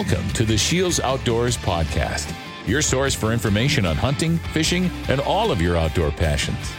[0.00, 2.34] Welcome to the Shields Outdoors Podcast,
[2.66, 6.72] your source for information on hunting, fishing, and all of your outdoor passions.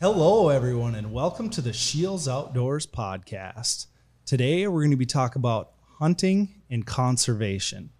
[0.00, 3.86] Hello, everyone, and welcome to the Shields Outdoors Podcast.
[4.26, 7.90] Today, we're going to be talking about hunting and conservation.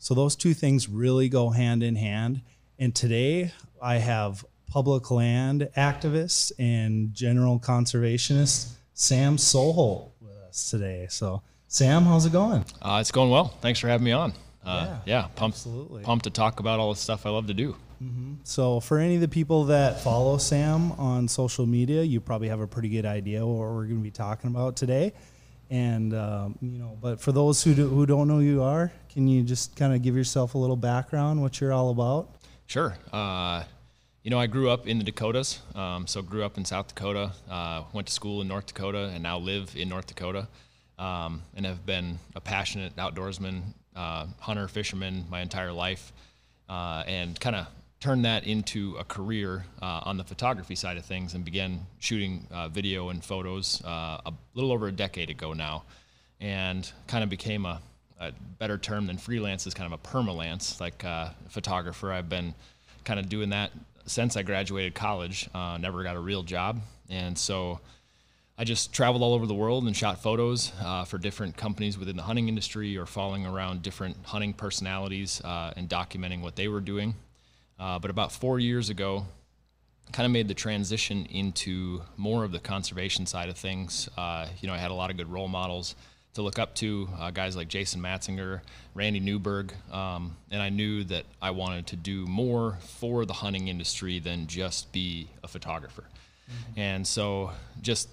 [0.00, 2.42] So, those two things really go hand in hand.
[2.80, 11.06] And today, I have public land activist and general conservationist Sam Soholt with us today.
[11.10, 12.64] So, Sam, how's it going?
[12.82, 13.48] Uh, it's going well.
[13.60, 14.32] Thanks for having me on.
[14.64, 16.02] Uh, Yeah, yeah, pumped, absolutely.
[16.02, 17.76] pumped to talk about all the stuff I love to do.
[18.44, 22.60] So, for any of the people that follow Sam on social media, you probably have
[22.60, 25.12] a pretty good idea what we're going to be talking about today.
[25.70, 28.92] And um, you know, but for those who do, who don't know who you are,
[29.10, 32.36] can you just kind of give yourself a little background, what you're all about?
[32.66, 32.96] Sure.
[33.12, 33.64] Uh,
[34.28, 37.32] you know, I grew up in the Dakotas, um, so grew up in South Dakota,
[37.50, 40.46] uh, went to school in North Dakota, and now live in North Dakota,
[40.98, 43.62] um, and have been a passionate outdoorsman,
[43.96, 46.12] uh, hunter, fisherman my entire life,
[46.68, 47.68] uh, and kind of
[48.00, 52.46] turned that into a career uh, on the photography side of things, and began shooting
[52.50, 55.84] uh, video and photos uh, a little over a decade ago now,
[56.38, 57.80] and kind of became a
[58.20, 61.04] a better term than freelance is kind of a permalance, like
[61.48, 62.12] photographer.
[62.12, 62.52] I've been
[63.04, 63.70] kind of doing that
[64.08, 65.48] since I graduated college.
[65.54, 67.80] Uh, never got a real job, and so
[68.60, 72.16] I just traveled all over the world and shot photos uh, for different companies within
[72.16, 76.80] the hunting industry or following around different hunting personalities uh, and documenting what they were
[76.80, 77.14] doing.
[77.78, 79.24] Uh, but about four years ago,
[80.10, 84.08] kind of made the transition into more of the conservation side of things.
[84.16, 85.94] Uh, you know, I had a lot of good role models
[86.38, 88.60] to look up to, uh, guys like Jason Matzinger,
[88.94, 93.66] Randy Newberg, um, and I knew that I wanted to do more for the hunting
[93.66, 96.04] industry than just be a photographer.
[96.76, 97.50] And so,
[97.82, 98.08] just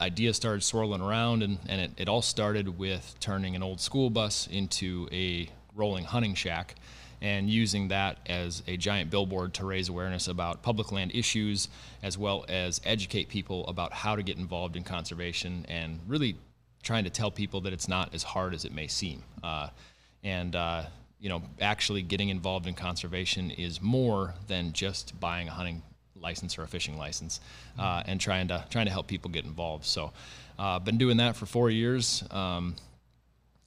[0.00, 4.10] ideas started swirling around, and, and it, it all started with turning an old school
[4.10, 6.74] bus into a rolling hunting shack
[7.22, 11.68] and using that as a giant billboard to raise awareness about public land issues
[12.02, 16.36] as well as educate people about how to get involved in conservation and really
[16.82, 19.22] trying to tell people that it's not as hard as it may seem.
[19.42, 19.68] Uh,
[20.24, 20.82] and, uh,
[21.20, 25.82] you know, actually getting involved in conservation is more than just buying a hunting
[26.16, 27.40] license or a fishing license
[27.78, 29.84] uh, and trying to, trying to help people get involved.
[29.84, 30.12] So
[30.58, 32.24] uh, been doing that for four years.
[32.30, 32.76] Um,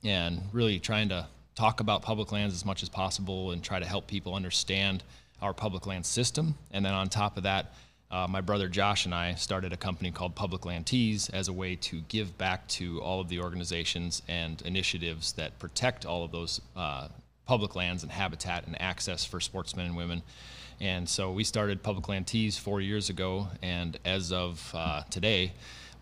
[0.05, 3.85] and really trying to talk about public lands as much as possible and try to
[3.85, 5.03] help people understand
[5.41, 6.55] our public land system.
[6.71, 7.73] And then on top of that,
[8.11, 11.53] uh, my brother Josh and I started a company called Public Land Tees as a
[11.53, 16.31] way to give back to all of the organizations and initiatives that protect all of
[16.31, 17.07] those uh,
[17.45, 20.21] public lands and habitat and access for sportsmen and women.
[20.79, 25.53] And so we started Public Land Tees four years ago, and as of uh, today,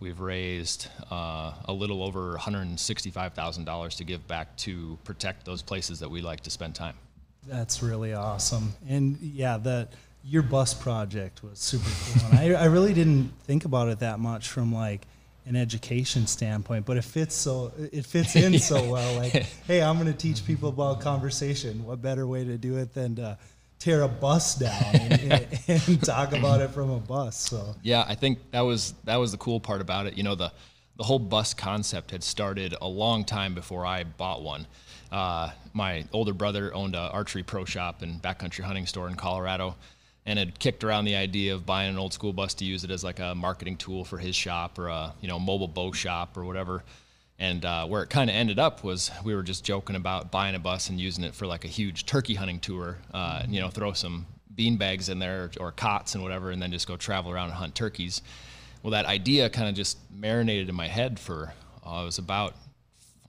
[0.03, 6.11] We've raised uh, a little over $165,000 to give back to protect those places that
[6.11, 6.95] we like to spend time.
[7.47, 8.73] That's really awesome.
[8.89, 9.87] And yeah, the
[10.23, 12.37] your bus project was super cool.
[12.39, 15.05] And I, I really didn't think about it that much from like
[15.45, 19.15] an education standpoint, but it fits so it fits in so well.
[19.15, 19.31] Like,
[19.67, 21.85] hey, I'm going to teach people about conversation.
[21.85, 23.37] What better way to do it than to
[23.79, 27.37] tear a bus down and, and talk about it from a bus?
[27.37, 30.15] So Yeah, I think that was that was the cool part about it.
[30.15, 30.53] You know, the
[30.95, 34.67] the whole bus concept had started a long time before I bought one.
[35.11, 39.75] Uh, my older brother owned a archery pro shop and backcountry hunting store in Colorado,
[40.25, 42.91] and had kicked around the idea of buying an old school bus to use it
[42.91, 46.37] as like a marketing tool for his shop or a you know mobile bow shop
[46.37, 46.83] or whatever.
[47.39, 50.55] And uh, where it kind of ended up was we were just joking about buying
[50.55, 52.97] a bus and using it for like a huge turkey hunting tour.
[53.13, 56.71] Uh, you know, throw some bean bags in there or cots and whatever, and then
[56.71, 58.21] just go travel around and hunt turkeys.
[58.81, 61.53] Well, that idea kind of just marinated in my head for
[61.85, 62.55] uh, it was about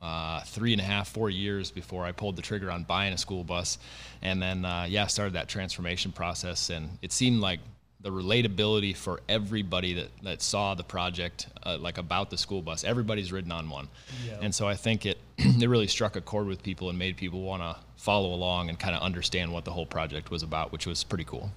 [0.03, 3.19] uh, three and a half, four years before I pulled the trigger on buying a
[3.19, 3.79] school bus,
[4.23, 6.71] and then uh, yeah, started that transformation process.
[6.71, 7.61] And it seemed like
[8.05, 12.85] the relatability for everybody that, that saw the project, uh, like about the school bus,
[12.85, 13.89] everybody's ridden on one,
[14.29, 14.37] Yeah.
[14.43, 17.41] and so I think it it really struck a chord with people and made people
[17.43, 20.87] want to follow along and kind of understand what the whole project was about, which
[20.87, 21.51] was pretty cool.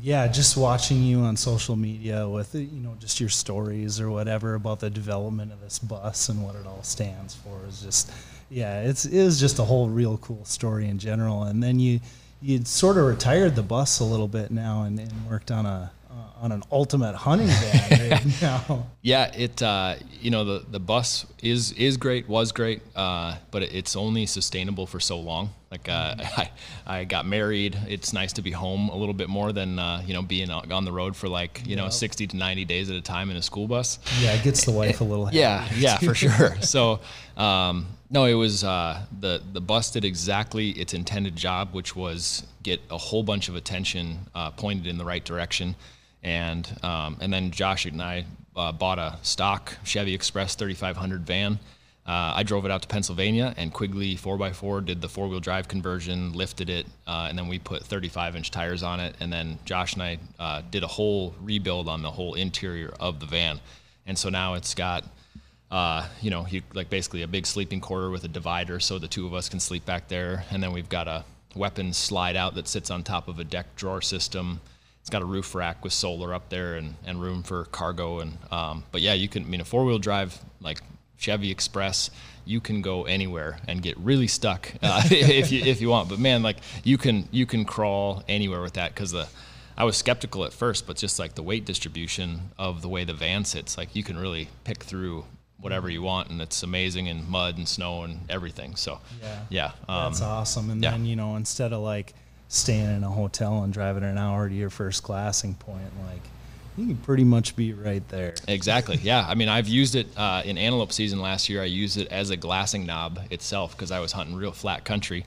[0.00, 4.54] yeah, just watching you on social media with you know just your stories or whatever
[4.54, 8.10] about the development of this bus and what it all stands for is just
[8.50, 11.42] yeah, it's it is just a whole real cool story in general.
[11.44, 12.00] And then you
[12.42, 15.90] you sort of retired the bus a little bit now and, and worked on a
[16.10, 18.86] uh, on an ultimate hunting van right now.
[19.00, 23.62] Yeah, it uh, you know the the bus is is great, was great, uh, but
[23.62, 25.50] it's only sustainable for so long.
[25.72, 26.50] Like uh, I,
[26.86, 27.76] I got married.
[27.88, 30.84] It's nice to be home a little bit more than uh, you know being on
[30.84, 33.42] the road for like you know 60 to 90 days at a time in a
[33.42, 33.98] school bus.
[34.20, 35.28] Yeah, it gets the wife a little.
[35.32, 36.60] yeah, yeah, for sure.
[36.60, 37.00] So
[37.36, 42.44] um, no, it was uh, the the bus did exactly its intended job, which was
[42.62, 45.74] get a whole bunch of attention uh, pointed in the right direction
[46.22, 48.24] and um, and then Josh and I
[48.56, 51.58] uh, bought a stock Chevy Express 3500 van.
[52.04, 55.68] Uh, I drove it out to Pennsylvania, and Quigley 4x4 did the four wheel drive
[55.68, 59.14] conversion, lifted it, uh, and then we put 35 inch tires on it.
[59.20, 63.20] And then Josh and I uh, did a whole rebuild on the whole interior of
[63.20, 63.60] the van.
[64.04, 65.04] And so now it's got,
[65.70, 66.44] uh, you know,
[66.74, 69.60] like basically a big sleeping quarter with a divider so the two of us can
[69.60, 70.44] sleep back there.
[70.50, 71.24] And then we've got a
[71.54, 74.60] weapons slide out that sits on top of a deck drawer system
[75.02, 78.38] it's got a roof rack with solar up there and, and room for cargo and
[78.50, 80.80] um, but yeah you can I mean a four wheel drive like
[81.22, 82.10] Chevy Express
[82.44, 86.08] you can go anywhere and get really stuck uh, if you if you want.
[86.08, 89.28] But man like you can you can crawl anywhere with that because the
[89.76, 93.14] I was skeptical at first but just like the weight distribution of the way the
[93.14, 95.24] van sits like you can really pick through
[95.58, 98.74] whatever you want and it's amazing in mud and snow and everything.
[98.74, 99.42] So yeah.
[99.48, 100.70] yeah um, that's awesome.
[100.70, 100.90] And yeah.
[100.90, 102.14] then you know instead of like
[102.48, 106.22] staying in a hotel and driving an hour to your first glassing point, like
[106.76, 108.34] you can pretty much be right there.
[108.48, 108.98] Exactly.
[109.02, 109.24] Yeah.
[109.26, 111.62] I mean, I've used it uh, in antelope season last year.
[111.62, 115.26] I used it as a glassing knob itself because I was hunting real flat country,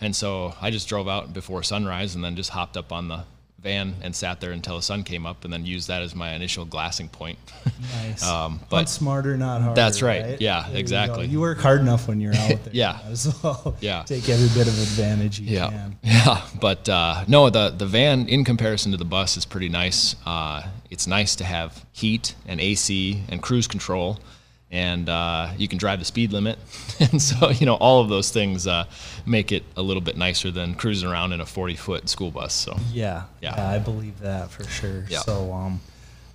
[0.00, 3.24] and so I just drove out before sunrise and then just hopped up on the
[3.62, 6.32] van and sat there until the sun came up and then used that as my
[6.32, 7.38] initial glassing point.
[8.02, 8.22] Nice.
[8.28, 9.80] um, but Hunt smarter, not harder.
[9.80, 10.22] That's right.
[10.22, 10.40] right?
[10.40, 11.26] Yeah, there exactly.
[11.26, 12.72] You, you, work hard enough when you're out there.
[12.72, 12.98] yeah.
[13.06, 13.76] As well.
[13.80, 14.02] Yeah.
[14.04, 15.70] Take every bit of advantage you yeah.
[15.70, 15.98] can.
[16.02, 16.42] Yeah.
[16.60, 20.14] But uh, no, the, the van in comparison to the bus is pretty nice.
[20.26, 24.18] Uh, it's nice to have heat and AC and cruise control
[24.72, 26.58] and uh, you can drive the speed limit.
[27.00, 28.86] and so, you know, all of those things uh,
[29.26, 32.54] make it a little bit nicer than cruising around in a 40 foot school bus.
[32.54, 35.04] So, yeah, yeah, yeah I believe that for sure.
[35.08, 35.20] Yeah.
[35.20, 35.80] So, um,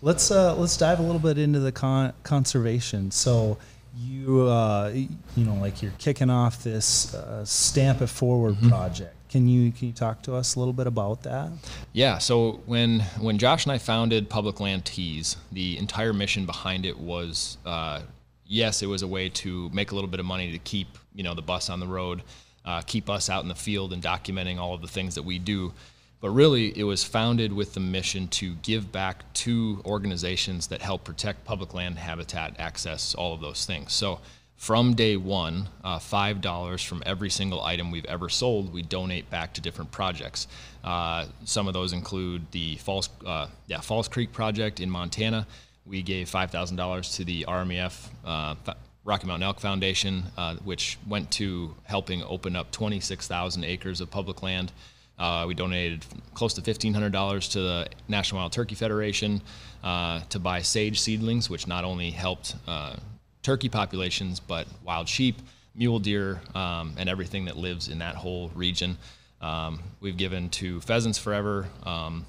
[0.01, 3.10] let's uh, let's dive a little bit into the con- conservation.
[3.10, 3.57] So,
[3.98, 8.69] you uh, you know, like you're kicking off this uh, Stamp It Forward mm-hmm.
[8.69, 9.16] project.
[9.30, 11.51] Can you can you talk to us a little bit about that?
[11.92, 12.19] Yeah.
[12.19, 16.98] So when when Josh and I founded Public Land Tees, the entire mission behind it
[16.98, 18.01] was uh,
[18.47, 21.23] yes, it was a way to make a little bit of money to keep you
[21.23, 22.23] know the bus on the road,
[22.65, 25.39] uh, keep us out in the field and documenting all of the things that we
[25.39, 25.73] do.
[26.19, 31.03] But really, it was founded with the mission to give back to organizations that help
[31.03, 33.94] protect public land, habitat, access, all of those things.
[33.94, 34.19] So
[34.55, 39.29] from day one, uh, five dollars from every single item we've ever sold, we donate
[39.29, 40.47] back to different projects.
[40.83, 45.45] Uh, some of those include the Falls, uh, yeah, Falls Creek project in Montana
[45.88, 48.56] we gave $5,000 to the RMEF uh,
[49.04, 54.44] Rocky Mountain Elk Foundation, uh, which went to helping open up 26,000 acres of public
[54.44, 54.74] land.
[55.18, 59.42] Uh, we donated close to $1,500 to the National Wild Turkey Federation
[59.84, 62.98] uh, to buy sage seedlings, which not only helped uh,
[63.42, 65.42] turkey populations, but wild sheep,
[65.74, 68.98] mule deer, um, and everything that lives in that whole region.
[69.42, 71.68] Um, we've given to Pheasants Forever.
[71.83, 72.25] Um,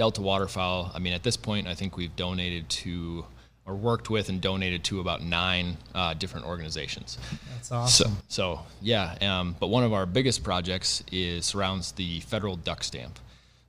[0.00, 3.26] Delta Waterfowl, I mean, at this point, I think we've donated to
[3.66, 7.18] or worked with and donated to about nine uh, different organizations.
[7.52, 8.16] That's awesome.
[8.26, 12.82] So, so yeah, um, but one of our biggest projects is surrounds the federal duck
[12.82, 13.18] stamp.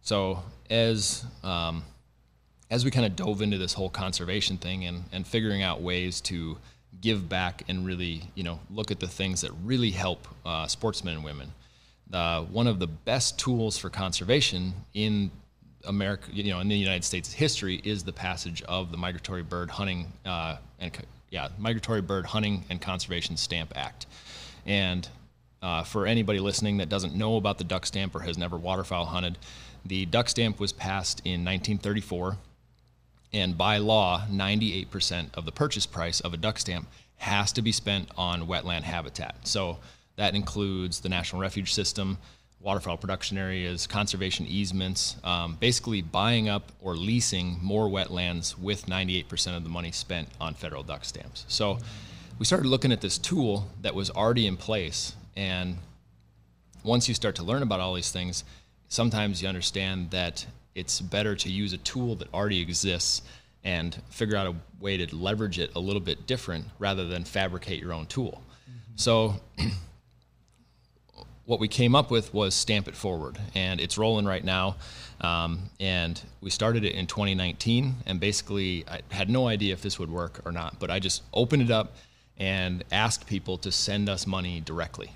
[0.04, 1.84] So as um,
[2.70, 6.22] as we kind of dove into this whole conservation thing and, and figuring out ways
[6.22, 6.58] to
[7.02, 11.16] give back and really, you know, look at the things that really help uh, sportsmen
[11.16, 11.52] and women.
[12.14, 15.30] Uh, one of the best tools for conservation in
[15.86, 19.70] America, you know, in the United States history is the passage of the Migratory Bird
[19.70, 20.92] Hunting uh, and
[21.30, 24.06] yeah, Migratory Bird Hunting and Conservation Stamp Act.
[24.66, 25.08] And
[25.62, 29.06] uh, for anybody listening that doesn't know about the duck stamp or has never waterfowl
[29.06, 29.38] hunted,
[29.86, 32.38] the duck stamp was passed in 1934,
[33.34, 37.72] and by law, 98% of the purchase price of a duck stamp has to be
[37.72, 39.36] spent on wetland habitat.
[39.48, 39.78] So
[40.18, 42.18] that includes the National Refuge System
[42.62, 49.58] waterfowl production areas, conservation easements, um, basically buying up or leasing more wetlands with 98%
[49.58, 51.46] of the money spent on federal duck stamps.
[51.48, 51.80] So
[52.38, 55.16] we started looking at this tool that was already in place.
[55.36, 55.78] And
[56.84, 58.44] once you start to learn about all these things,
[58.90, 63.24] sometimes you understand that it's better to use a tool that already exists
[63.64, 67.80] and figure out a way to leverage it a little bit different rather than fabricate
[67.80, 68.42] your own tool.
[68.70, 68.94] Mm-hmm.
[68.96, 69.36] So
[71.52, 74.78] what we came up with was Stamp It Forward, and it's rolling right now.
[75.20, 80.00] Um, and we started it in 2019, and basically, I had no idea if this
[80.00, 81.98] would work or not, but I just opened it up
[82.38, 85.12] and asked people to send us money directly.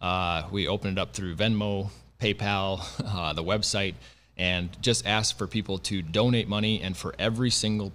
[0.00, 3.94] Uh, we opened it up through Venmo, PayPal, uh, the website,
[4.36, 6.82] and just asked for people to donate money.
[6.82, 7.92] And for every single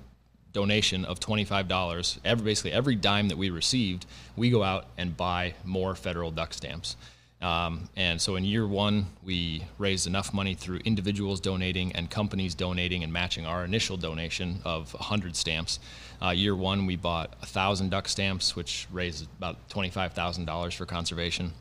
[0.53, 4.05] donation of $25, every, basically every dime that we received,
[4.37, 6.95] we go out and buy more federal duck stamps.
[7.43, 12.55] Um, and so in year one, we raised enough money through individuals donating and companies
[12.55, 15.79] donating and matching our initial donation of 100 stamps.
[16.21, 21.51] Uh, year one, we bought 1,000 duck stamps, which raised about $25,000 for conservation.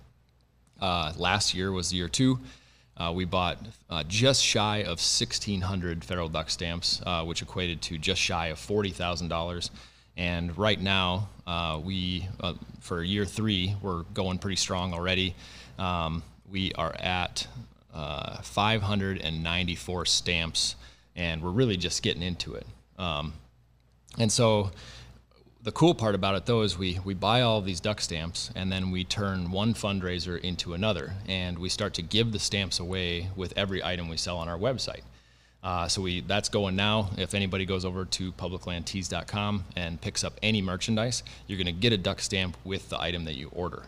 [0.80, 2.38] Uh, last year was year two.
[2.96, 3.58] Uh, we bought
[3.90, 8.58] uh, just shy of 1,600 federal duck stamps, uh, which equated to just shy of
[8.58, 9.70] $40,000.
[10.16, 12.28] And right now, uh, we
[12.80, 15.34] for year three, we're going pretty strong already.
[15.78, 17.46] Um, we are at
[17.94, 20.76] uh, 594 stamps,
[21.16, 22.66] and we're really just getting into it.
[22.98, 23.34] Um,
[24.18, 24.70] and so,
[25.62, 28.72] the cool part about it though is we, we buy all these duck stamps and
[28.72, 33.28] then we turn one fundraiser into another and we start to give the stamps away
[33.36, 35.02] with every item we sell on our website
[35.62, 37.10] uh, so we that's going now.
[37.16, 41.92] If anybody goes over to publiclandtees.com and picks up any merchandise, you're going to get
[41.92, 43.84] a duck stamp with the item that you order.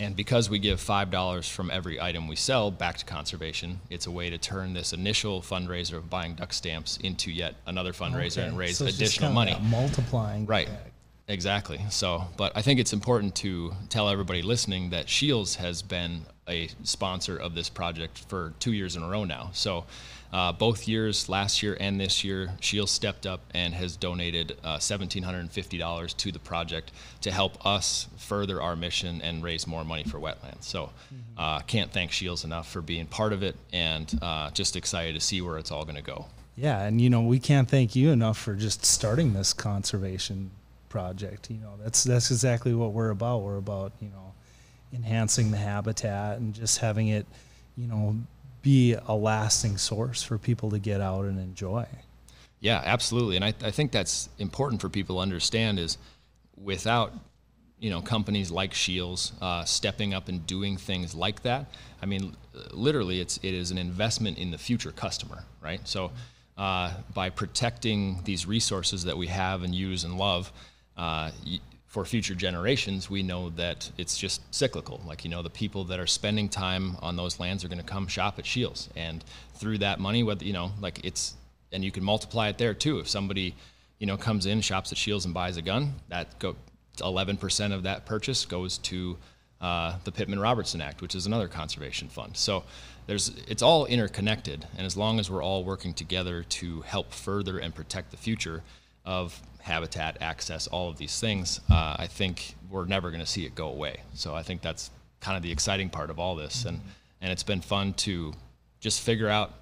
[0.00, 4.10] And because we give $5 from every item we sell back to conservation, it's a
[4.10, 8.48] way to turn this initial fundraiser of buying duck stamps into yet another fundraiser Okay,
[8.48, 9.58] and raise so additional money.
[9.64, 10.46] multiplying.
[10.46, 10.70] Right.
[11.28, 11.80] Exactly.
[11.90, 16.70] So, but I think it's important to tell everybody listening that Shields has been a
[16.82, 19.50] sponsor of this project for two years in a row now.
[19.52, 19.84] So,
[20.32, 24.78] uh, both years, last year and this year, Shields stepped up and has donated uh,
[24.78, 30.18] $1,750 to the project to help us further our mission and raise more money for
[30.18, 30.62] wetlands.
[30.62, 30.90] So,
[31.36, 35.20] uh, can't thank Shields enough for being part of it and uh, just excited to
[35.20, 36.26] see where it's all going to go.
[36.56, 40.50] Yeah, and you know we can't thank you enough for just starting this conservation
[40.90, 41.50] project.
[41.50, 43.38] You know that's that's exactly what we're about.
[43.38, 44.34] We're about you know
[44.92, 47.26] enhancing the habitat and just having it,
[47.76, 48.16] you know,
[48.62, 51.86] be a lasting source for people to get out and enjoy.
[52.60, 53.36] Yeah, absolutely.
[53.36, 55.96] And I, I think that's important for people to understand is
[56.56, 57.12] without,
[57.78, 61.66] you know, companies like Shields uh, stepping up and doing things like that,
[62.02, 62.36] I mean,
[62.72, 65.80] literally it's, it is an investment in the future customer, right?
[65.88, 66.12] So
[66.58, 70.52] uh, by protecting these resources that we have and use and love,
[70.98, 71.30] uh,
[71.90, 75.02] for future generations, we know that it's just cyclical.
[75.04, 77.84] Like, you know, the people that are spending time on those lands are going to
[77.84, 78.88] come shop at Shields.
[78.94, 81.34] And through that money, whether, you know, like it's,
[81.72, 83.00] and you can multiply it there too.
[83.00, 83.56] If somebody,
[83.98, 86.54] you know, comes in, shops at Shields and buys a gun, that go,
[86.98, 89.18] 11% of that purchase goes to
[89.60, 92.36] uh, the Pittman Robertson Act, which is another conservation fund.
[92.36, 92.62] So
[93.08, 94.64] there's, it's all interconnected.
[94.76, 98.62] And as long as we're all working together to help further and protect the future
[99.04, 103.44] of habitat, access, all of these things, uh, I think we're never going to see
[103.44, 104.00] it go away.
[104.14, 104.90] So I think that's
[105.20, 106.64] kind of the exciting part of all this.
[106.64, 106.80] And,
[107.20, 108.32] and it's been fun to
[108.80, 109.52] just figure out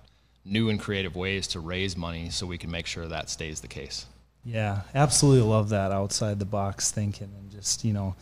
[0.45, 3.68] new and creative ways to raise money so we can make sure that stays the
[3.68, 4.07] case.
[4.45, 8.14] Yeah, absolutely love that outside the box thinking and just, you know,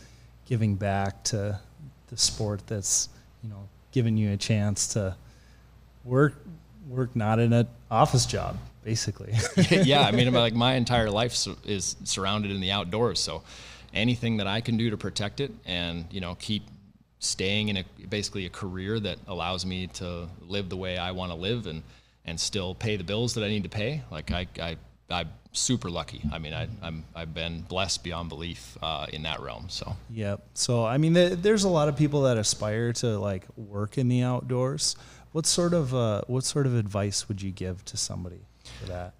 [0.45, 1.59] giving back to
[2.07, 3.09] the sport that's,
[3.43, 5.15] you know, giving you a chance to
[6.03, 6.33] work
[6.87, 9.33] work not in an office job, basically.
[9.83, 13.19] yeah, I mean, like my entire life is surrounded in the outdoors.
[13.19, 13.43] So
[13.93, 16.63] anything that I can do to protect it and, you know, keep
[17.19, 21.33] staying in a basically a career that allows me to live the way I want
[21.33, 21.83] to live and,
[22.23, 24.03] and still pay the bills that I need to pay.
[24.09, 24.77] Like I, I,
[25.09, 26.21] I'm super lucky.
[26.31, 29.65] I mean, I, I'm, I've been blessed beyond belief uh, in that realm.
[29.67, 30.47] So Yep.
[30.53, 34.07] So I mean, th- there's a lot of people that aspire to like work in
[34.07, 34.95] the outdoors.
[35.33, 38.47] What sort of uh, what sort of advice would you give to somebody
[38.79, 39.13] for that?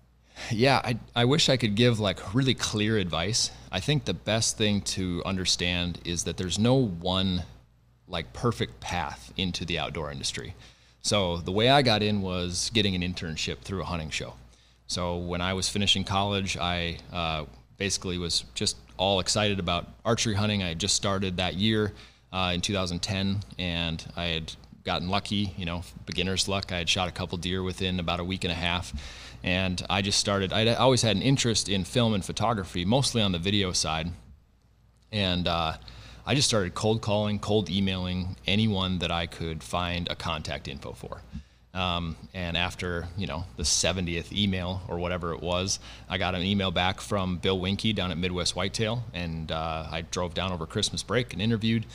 [0.51, 3.51] Yeah, I, I wish I could give like really clear advice.
[3.71, 7.43] I think the best thing to understand is that there's no one
[8.07, 10.53] like perfect path into the outdoor industry.
[11.01, 14.33] So the way I got in was getting an internship through a hunting show.
[14.87, 17.45] So when I was finishing college, I uh,
[17.77, 20.63] basically was just all excited about archery hunting.
[20.63, 21.93] I had just started that year
[22.31, 24.53] uh, in 2010, and I had
[24.87, 26.71] gotten lucky, you know, beginner's luck.
[26.71, 28.93] I had shot a couple deer within about a week and a half,
[29.43, 30.53] and I just started.
[30.53, 34.09] I'd always had an interest in film and photography, mostly on the video side,
[35.11, 35.73] and uh,
[36.25, 40.93] I just started cold calling, cold emailing anyone that I could find a contact info
[40.93, 41.21] for.
[41.73, 45.79] Um, and after you know the 70th email or whatever it was,
[46.09, 50.05] I got an email back from Bill Winke down at Midwest Whitetail, and uh, I
[50.09, 51.85] drove down over Christmas break and interviewed.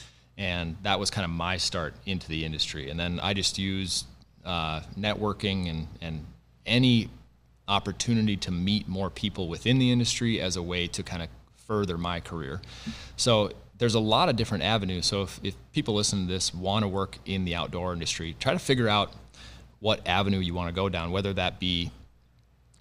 [0.42, 2.90] And that was kind of my start into the industry.
[2.90, 4.06] And then I just used
[4.44, 6.26] uh, networking and and
[6.66, 7.08] any
[7.68, 11.28] opportunity to meet more people within the industry as a way to kind of
[11.68, 12.60] further my career.
[13.16, 15.06] So there's a lot of different avenues.
[15.06, 18.52] So if, if people listen to this want to work in the outdoor industry, try
[18.52, 19.12] to figure out
[19.78, 21.92] what avenue you want to go down, whether that be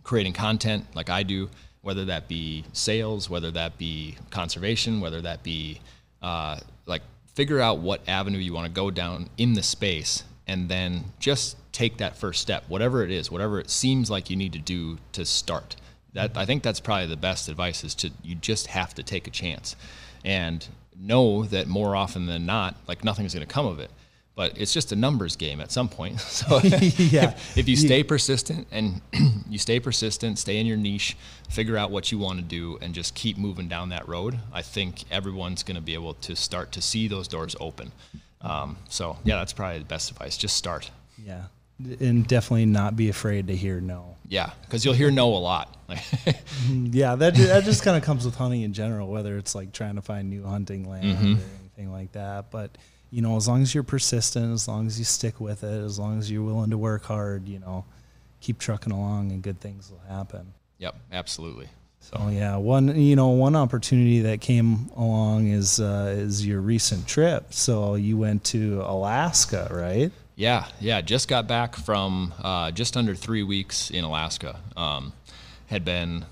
[0.04, 1.50] creating content like I do,
[1.82, 5.80] whether that be sales, whether that be conservation, whether that be
[6.24, 7.04] uh, like
[7.34, 11.58] figure out what avenue you want to go down in the space and then just
[11.72, 14.98] take that first step, whatever it is, whatever it seems like you need to do
[15.14, 15.76] to start.
[16.14, 19.28] That I think that's probably the best advice is to you just have to take
[19.28, 19.76] a chance
[20.26, 20.68] and
[21.00, 23.92] know that more often than not, like nothing's going to come of it.
[24.34, 26.20] But it's just a numbers game at some point.
[26.42, 27.38] So yeah.
[27.56, 29.02] if you stay persistent and
[29.50, 31.18] you stay persistent, stay in your niche,
[31.50, 34.62] figure out what you want to do, and just keep moving down that road, I
[34.62, 37.92] think everyone's going to be able to start to see those doors open.
[38.42, 40.38] Um, so yeah, that's probably the best advice.
[40.38, 40.90] Just start.
[41.24, 41.44] Yeah,
[42.00, 44.16] and definitely not be afraid to hear no.
[44.28, 45.76] Yeah, because you'll hear no a lot.
[46.70, 49.96] yeah, that that just kind of comes with hunting in general, whether it's like trying
[49.96, 51.34] to find new hunting land Mm-hmm.
[51.34, 52.50] or anything like that.
[52.50, 52.72] But
[53.12, 56.00] you know, as long as you're persistent, as long as you stick with it, as
[56.00, 57.86] long as you're willing to work hard, you know,
[58.40, 60.54] keep trucking along, and good things will happen.
[60.80, 61.68] yep, absolutely.
[62.00, 66.60] So Oh yeah, one you know one opportunity that came along is uh, is your
[66.60, 67.54] recent trip.
[67.54, 70.12] So you went to Alaska, right?
[70.36, 71.02] Yeah, yeah.
[71.02, 74.60] Just got back from uh, just under three weeks in Alaska.
[74.76, 75.14] Um,
[75.68, 76.26] had been,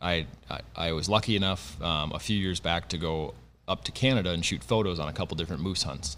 [0.00, 3.34] I, I, I was lucky enough um, a few years back to go
[3.68, 6.16] up to Canada and shoot photos on a couple different moose hunts,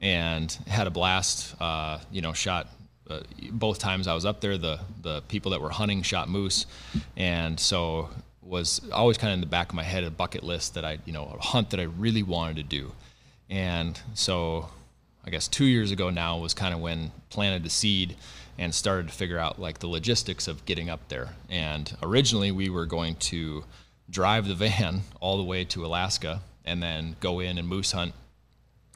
[0.00, 1.54] and had a blast.
[1.60, 2.68] Uh, you know, shot
[3.08, 4.58] uh, both times I was up there.
[4.58, 6.66] The the people that were hunting shot moose,
[7.16, 8.10] and so
[8.42, 10.98] was always kind of in the back of my head a bucket list that I
[11.04, 12.92] you know a hunt that I really wanted to do,
[13.48, 14.68] and so
[15.26, 18.16] I guess two years ago now was kind of when planted the seed
[18.58, 21.30] and started to figure out like the logistics of getting up there.
[21.48, 23.64] And originally we were going to
[24.10, 28.14] drive the van all the way to Alaska and then go in and moose hunt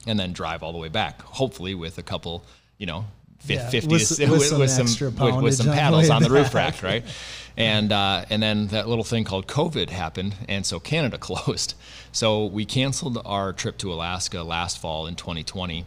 [0.07, 2.43] and then drive all the way back, hopefully with a couple,
[2.77, 3.05] you know,
[3.39, 5.71] fif- Yeah, 50 with- to, with some with some with, with some poundage on the
[5.73, 7.03] paddles on the roof rack, right?
[7.57, 11.73] And uh, and then that little thing called COVID happened, and so Canada closed.
[12.11, 15.85] So we canceled our trip to Alaska last fall in 2020,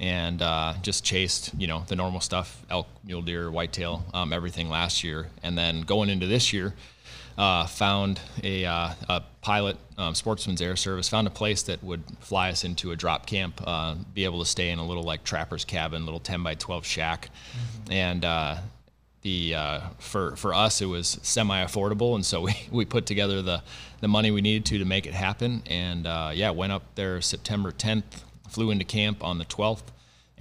[0.00, 4.68] and uh, just chased you know the normal stuff: elk, mule deer, whitetail, um, everything
[4.68, 5.28] last year.
[5.44, 6.74] And then going into this year,
[7.38, 12.02] uh, found a, uh, a pilot, um, Sportsman's Air Service, found a place that would
[12.20, 15.24] fly us into a drop camp, uh, be able to stay in a little like
[15.24, 17.30] trapper's cabin, little 10 by 12 shack,
[17.90, 18.56] and uh,
[19.22, 23.40] the uh, for for us it was semi affordable, and so we, we put together
[23.40, 23.62] the
[24.00, 27.20] the money we needed to to make it happen, and uh, yeah, went up there
[27.20, 29.84] September 10th, flew into camp on the 12th,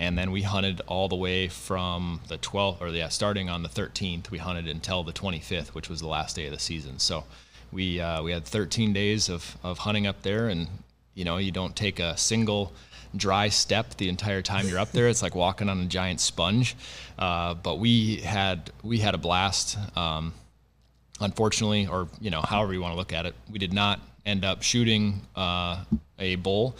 [0.02, 3.70] and then we hunted all the way from the 12th or yeah, starting on the
[3.70, 6.98] 13th, we hunted until the 25th, which was the last day of the season.
[6.98, 7.24] So
[7.72, 10.68] we uh, we had 13 days of of hunting up there, and
[11.14, 12.74] you know you don't take a single
[13.16, 15.08] dry step the entire time you're up there.
[15.08, 16.76] It's like walking on a giant sponge.
[17.20, 19.78] Uh, but we had we had a blast.
[19.96, 20.34] Um,
[21.20, 24.44] unfortunately, or you know, however you want to look at it, we did not end
[24.46, 25.84] up shooting uh,
[26.18, 26.76] a bull.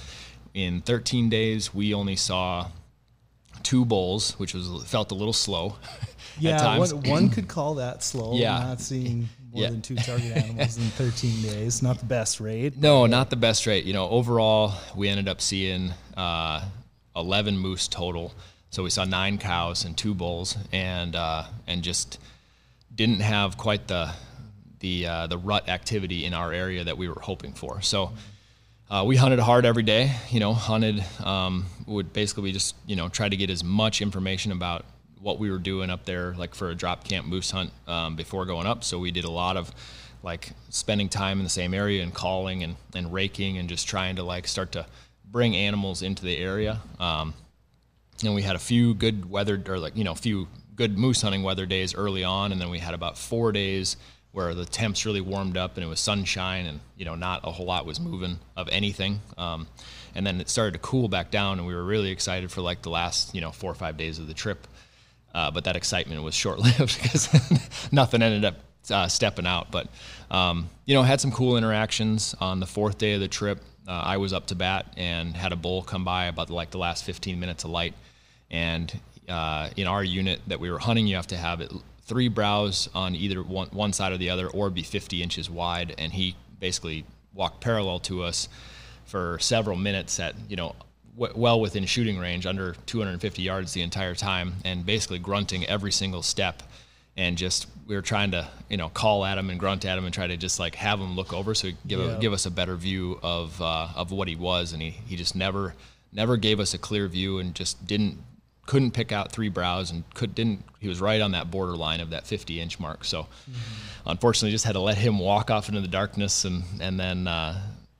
[0.56, 2.68] In 13 days, we only saw
[3.64, 5.78] two bulls, which was felt a little slow.
[6.40, 8.34] Yeah, one, one could call that slow.
[8.36, 8.58] Yeah.
[8.60, 9.70] not seeing more Yeah.
[9.70, 11.84] than two target animals in 13 days.
[11.84, 12.78] Not the best rate.
[12.78, 13.84] No, not the best rate.
[13.86, 16.64] You know, overall, we ended up seeing uh,
[17.16, 18.34] 11 moose total.
[18.72, 22.18] So we saw nine cows and two bulls, and uh, and just
[22.96, 24.12] didn't have quite the
[24.80, 27.82] the uh, the rut activity in our area that we were hoping for.
[27.82, 28.14] So.
[28.92, 33.08] Uh, we hunted hard every day, you know, hunted, um, would basically just, you know,
[33.08, 34.84] try to get as much information about
[35.22, 38.46] what we were doing up there, like for a drop camp moose hunt um, before
[38.46, 38.84] going up.
[38.84, 39.72] So we did a lot of
[40.24, 44.18] like spending time in the same area and calling and, and raking and just trying
[44.18, 44.86] to like start to
[45.24, 46.82] bring animals into the area.
[47.00, 47.34] Um,
[48.26, 51.22] and we had a few good weather or like, you know, a few good moose
[51.22, 52.52] hunting weather days early on.
[52.52, 53.96] And then we had about four days
[54.32, 57.52] where the temps really warmed up and it was sunshine and you know not a
[57.52, 59.20] whole lot was moving of anything.
[59.38, 59.68] Um,
[60.16, 62.82] and then it started to cool back down and we were really excited for like
[62.82, 64.68] the last you know four or five days of the trip.
[65.34, 67.30] Uh, but that excitement was short-lived because
[67.92, 68.56] nothing ended up
[68.90, 69.72] uh, stepping out.
[69.72, 69.88] But
[70.30, 73.62] um, you know had some cool interactions on the fourth day of the trip.
[73.88, 76.78] Uh, i was up to bat and had a bull come by about like the
[76.78, 77.94] last 15 minutes of light.
[78.50, 81.72] And uh, in our unit that we were hunting you have to have it
[82.04, 85.94] three brows on either one, one side or the other or be 50 inches wide
[85.98, 88.48] and he basically walked parallel to us
[89.06, 90.76] for several minutes at you know
[91.18, 95.92] w- well within shooting range, under 250 yards the entire time, and basically grunting every
[95.92, 96.64] single step.
[97.18, 100.06] And just we were trying to you know call at him and grunt at him
[100.06, 102.16] and try to just like have him look over so he give Yeah.
[102.18, 105.16] a, give us a better view of uh, of what he was, and he he
[105.18, 105.74] just never
[106.14, 108.18] never gave us a clear view and just didn't
[108.66, 112.12] couldn't pick out three brows and could didn't he was right on that borderline of
[112.12, 113.04] that 50 inch mark.
[113.04, 113.28] So
[114.06, 117.60] unfortunately just had to let him walk off into the darkness and and then uh,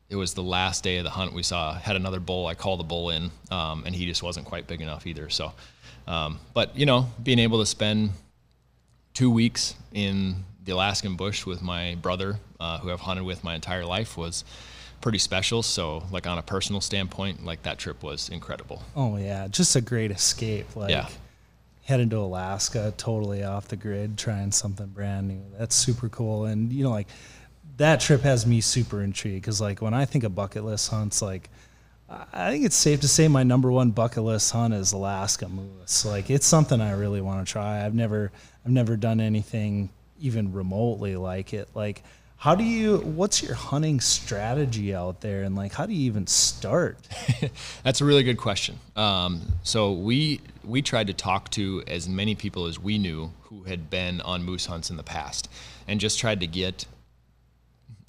[0.10, 2.48] it was the last day of the hunt we saw had another bull.
[2.48, 5.30] I called the bull in um, and he just wasn't quite big enough either.
[5.30, 5.54] So
[6.08, 8.12] um, but you know being able to spend
[9.14, 13.56] two weeks in the alaskan bush with my brother uh, who i've hunted with my
[13.56, 14.46] entire life was
[15.02, 19.48] pretty special so like on a personal standpoint like that trip was incredible Oh yeah,
[19.48, 20.76] just a great escape.
[20.76, 21.08] Like Yeah.
[21.84, 25.42] heading to Alaska, totally off the grid, trying something brand new.
[25.58, 26.46] That's super cool.
[26.46, 27.08] And you know, like
[27.78, 31.22] that trip has me super intrigued because like when I think of bucket list hunts,
[31.22, 31.50] like
[32.10, 35.48] I- I think it's safe to say my number one bucket list hunt is Alaska
[35.50, 36.06] moose.
[36.06, 37.84] Like it's something I really want to try.
[37.86, 38.32] I've never
[38.66, 41.70] I've never done anything even remotely like it.
[41.74, 42.04] Like
[42.42, 46.26] how do you what's your hunting strategy out there and like how do you even
[46.26, 46.98] start?
[47.84, 48.80] That's a really good question.
[48.96, 53.62] Um, so we we tried to talk to as many people as we knew who
[53.66, 55.52] had been on moose hunts in the past,
[55.88, 56.88] and just tried to get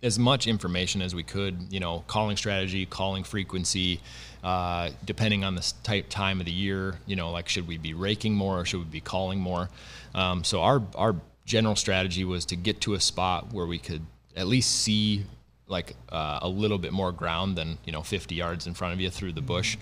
[0.03, 1.71] as much information as we could.
[1.71, 4.01] You know, calling strategy, calling frequency,
[4.43, 6.95] uh, depending on the type time of the year.
[7.05, 9.69] You know, like should we be raking more or should we be calling more?
[10.15, 14.07] Um, so our our general strategy was to get to a spot where we could
[14.37, 15.25] at least see
[15.69, 19.01] like uh, a little bit more ground than you know 50 yards in front of
[19.01, 19.77] you through the bush.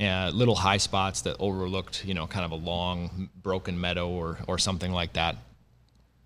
[0.00, 4.38] And little high spots that overlooked you know kind of a long broken meadow or
[4.46, 5.36] or something like that.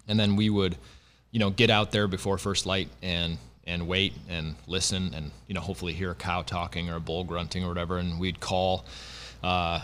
[0.09, 0.77] And then we would
[1.31, 5.55] you know get out there before first light and and wait and listen and you
[5.55, 7.99] know hopefully hear a cow talking or a bull grunting or whatever.
[7.99, 8.85] And we'd call
[9.43, 9.81] uh,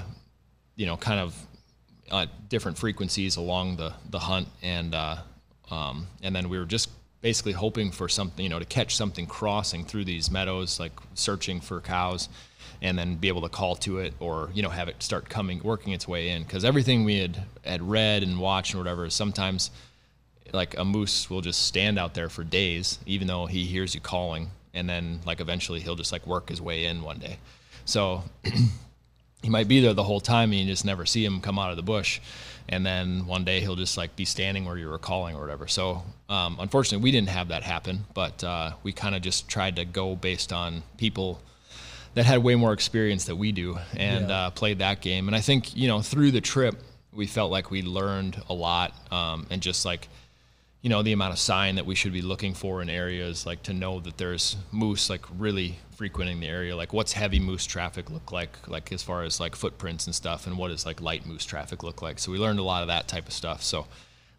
[0.76, 1.46] you know kind of
[2.10, 4.48] uh, different frequencies along the the hunt.
[4.62, 5.16] And uh,
[5.70, 9.26] um, and then we were just basically hoping for something you know to catch something
[9.26, 12.28] crossing through these meadows like searching for cows
[12.80, 15.60] and then be able to call to it or you know have it start coming
[15.62, 16.42] working its way in.
[16.42, 19.70] Because everything we had had read and watched and whatever sometimes
[20.52, 24.00] like a moose will just stand out there for days even though he hears you
[24.00, 27.38] calling and then like eventually he'll just like work his way in one day.
[27.84, 28.22] So
[29.42, 31.70] he might be there the whole time and you just never see him come out
[31.70, 32.20] of the bush
[32.68, 35.66] and then one day he'll just like be standing where you were calling or whatever
[35.66, 39.76] so um, unfortunately we didn't have that happen but uh, we kind of just tried
[39.76, 41.40] to go based on people
[42.14, 44.36] that had way more experience that we do and Yeah.
[44.46, 46.74] uh, played that game and i think you know through the trip
[47.12, 50.08] we felt like we learned a lot um, and just like
[50.82, 53.62] you know the amount of sign that we should be looking for in areas like
[53.64, 56.76] to know that there's moose like really frequenting the area.
[56.76, 60.46] Like what's heavy moose traffic look like like as far as like footprints and stuff
[60.46, 62.18] and what does like light moose traffic look like?
[62.20, 63.62] So we learned a lot of that type of stuff.
[63.64, 63.86] So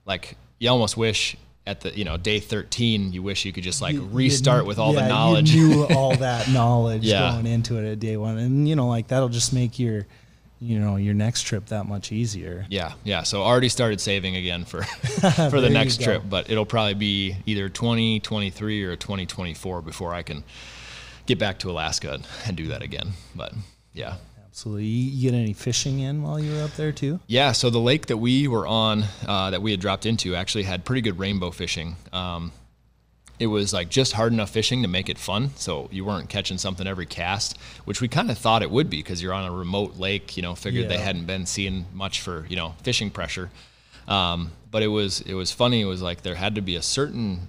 [0.05, 1.35] like you almost wish
[1.67, 4.59] at the you know day 13 you wish you could just like You- you restart
[4.61, 5.51] kn- with all yeah, the knowledge.
[5.51, 7.31] You knew all that knowledge Yeah.
[7.33, 10.07] going into it at day one, and you know, like that'll just make your,
[10.61, 12.65] you know, your next trip that much easier.
[12.69, 13.23] Yeah, yeah.
[13.23, 14.83] So already started saving again for
[15.49, 20.43] for the next trip, but it'll probably be either 2023 or 2024 before I can
[21.25, 23.11] get back to Alaska and, and do that again.
[23.35, 23.53] But
[23.93, 24.15] yeah.
[24.49, 24.85] Absolutely.
[24.85, 27.19] You you get any fishing in while you were up there too?
[27.27, 30.63] Yeah, so the lake that we were on, uh, that we had dropped into, actually
[30.63, 31.95] had pretty good rainbow fishing.
[32.11, 32.51] Um,
[33.39, 36.57] it was like just hard enough fishing to make it fun, so you weren't catching
[36.57, 39.51] something every cast, which we kind of thought it would be because you're on a
[39.51, 40.35] remote lake.
[40.35, 43.49] You know, figured they hadn't been seeing much for you know fishing pressure.
[44.07, 45.81] Um, but it was it was funny.
[45.81, 47.47] It was like there had to be a certain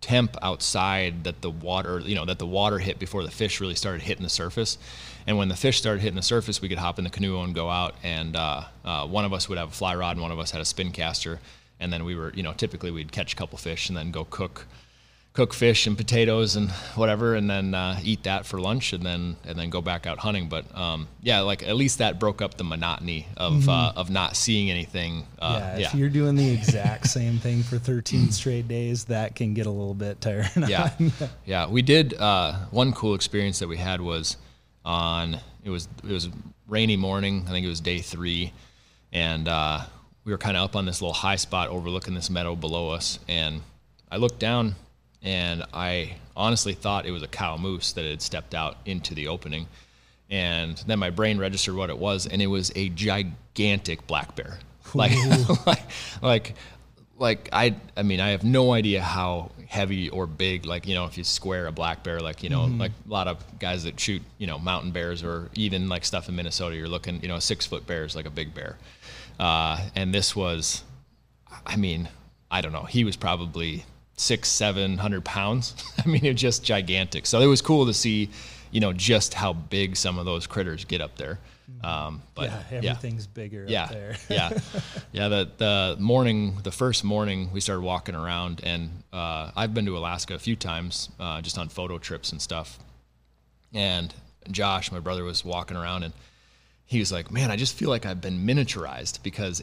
[0.00, 3.74] temp outside that the water, you know, that the water hit before the fish really
[3.74, 4.78] started hitting the surface.
[5.26, 7.54] And when the fish started hitting the surface, we could hop in the canoe and
[7.54, 7.94] go out.
[8.02, 10.50] And uh, uh, one of us would have a fly rod, and one of us
[10.50, 11.38] had a spin caster.
[11.78, 14.24] And then we were, you know, typically we'd catch a couple fish and then go
[14.24, 14.66] cook,
[15.40, 19.36] cook fish and potatoes and whatever, and then uh, eat that for lunch, and then
[19.46, 20.50] and then go back out hunting.
[20.50, 24.36] But um, yeah, like at least that broke up the monotony of uh, of not
[24.36, 25.26] seeing anything.
[25.38, 25.78] Uh, yeah.
[25.78, 29.64] yeah, If you're doing the exact same thing for 13 straight days, that can get
[29.64, 30.50] a little bit tiring.
[30.68, 30.90] yeah,
[31.46, 31.66] yeah.
[31.66, 34.36] We did uh, one cool experience that we had was
[34.84, 36.28] on it was it was
[36.68, 37.44] rainy morning.
[37.46, 38.52] I think it was day three,
[39.10, 39.80] and uh,
[40.24, 43.18] we were kind of up on this little high spot overlooking this meadow below us.
[43.26, 43.62] And
[44.10, 44.74] I looked down,
[45.22, 49.28] and I honestly thought it was a cow moose that had stepped out into the
[49.28, 49.66] opening.
[50.30, 54.58] And then my brain registered what it was, and it was a gigantic black bear,
[54.94, 55.12] like
[55.66, 55.82] like
[56.22, 56.54] like
[57.18, 61.04] like I I mean I have no idea how heavy or big like you know
[61.04, 62.80] if you square a black bear like you know Mm-hmm.
[62.80, 66.28] like a lot of guys that shoot you know mountain bears or even like stuff
[66.28, 68.78] in Minnesota you're looking you know a six foot bear is like a big bear,
[69.38, 70.82] uh, and this was,
[71.66, 72.08] I mean
[72.50, 73.84] I don't know he was probably
[74.20, 77.94] six seven hundred pounds I mean it was just gigantic so it was cool to
[77.94, 78.30] see
[78.70, 81.38] you know just how big some of those critters get up there.
[81.82, 84.16] Um, but yeah, everything's bigger yeah, up there.
[84.28, 84.58] yeah,
[85.12, 85.28] yeah.
[85.28, 89.96] The the morning, the first morning, we started walking around, and uh, I've been to
[89.96, 92.78] Alaska a few times, uh, just on photo trips and stuff.
[93.72, 94.12] And
[94.50, 96.12] Josh, my brother, was walking around, and
[96.86, 99.62] he was like, "Man, I just feel like I've been miniaturized because."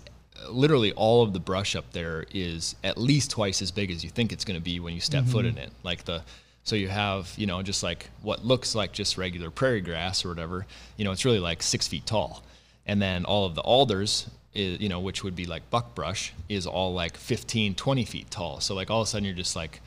[0.50, 4.10] Literally, all of the brush up there is at least twice as big as you
[4.10, 5.58] think it's going to be when you step foot mm-hmm.
[5.58, 5.71] in it.
[5.84, 6.23] Like the,
[6.63, 10.30] so you have, you know, just like what looks like just regular prairie grass or
[10.30, 10.65] whatever,
[10.97, 12.43] you know, it's really like six feet tall.
[12.86, 16.65] And then all of the alders, is, you know, which would be like buckbrush, is
[16.65, 18.60] all like 15, 20 feet tall.
[18.60, 19.82] So like all of a sudden you're just like,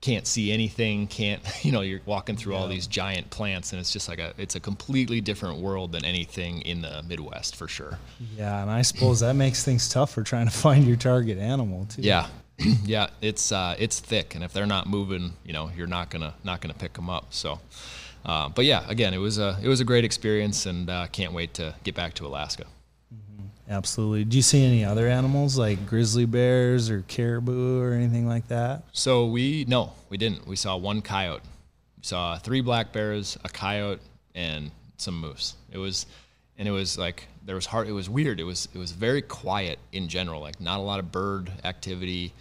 [0.00, 3.92] can't see anything, can't, you know, you're walking through all these giant plants and it's
[3.92, 7.98] just like a, it's a completely different world than anything in the Midwest for sure.
[8.36, 11.86] Yeah, and I suppose that makes things tough for trying to find your target animal
[11.86, 12.02] too.
[12.02, 12.26] Yeah.
[12.84, 16.34] yeah, it's uh, it's thick, and if they're not moving, you know, you're not gonna
[16.44, 17.32] not gonna pick them up.
[17.32, 17.58] So,
[18.26, 21.32] uh, but yeah, again, it was a it was a great experience, and uh, can't
[21.32, 22.64] wait to get back to Alaska.
[23.70, 24.24] Absolutely.
[24.24, 28.82] Do you see any other animals like grizzly bears or caribou or anything like that?
[28.92, 30.46] So we no, we didn't.
[30.46, 31.42] We saw one coyote.
[31.96, 34.00] We saw three black bears, a coyote,
[34.34, 35.54] and some moose.
[35.70, 36.06] It was,
[36.58, 37.88] and it was like there was hard.
[37.88, 38.40] It was weird.
[38.40, 40.40] It was it was very quiet in general.
[40.40, 42.32] Like not a lot of bird activity.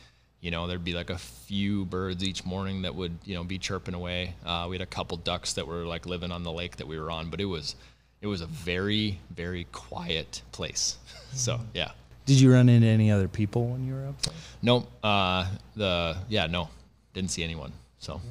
[0.42, 3.58] You know, there'd be like a few birds each morning that would you know be
[3.58, 4.36] chirping away.
[4.46, 7.00] Uh, we had a couple ducks that were like living on the lake that we
[7.00, 7.76] were on, but it was
[8.22, 10.98] it was a very very quiet place.
[11.34, 11.92] So yeah.
[12.26, 14.34] Did you run into any other people when you were up there?
[14.62, 14.90] Nope.
[15.04, 16.70] Uh, the yeah no,
[17.14, 17.72] didn't see anyone.
[18.00, 18.22] So.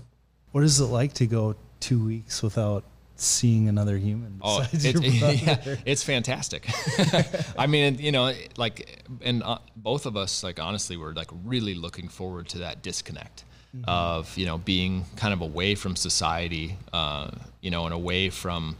[0.52, 2.84] What is it like to go two weeks without
[3.16, 5.60] seeing another human Oh, besides it's, your brother?
[5.70, 6.66] yeah, it's fantastic.
[7.58, 11.74] I mean, you know, like, and uh, both of us, like, honestly, were like really
[11.74, 13.44] looking forward to that disconnect
[13.86, 17.30] of, you know, being kind of away from society, uh,
[17.60, 18.76] you know, and away from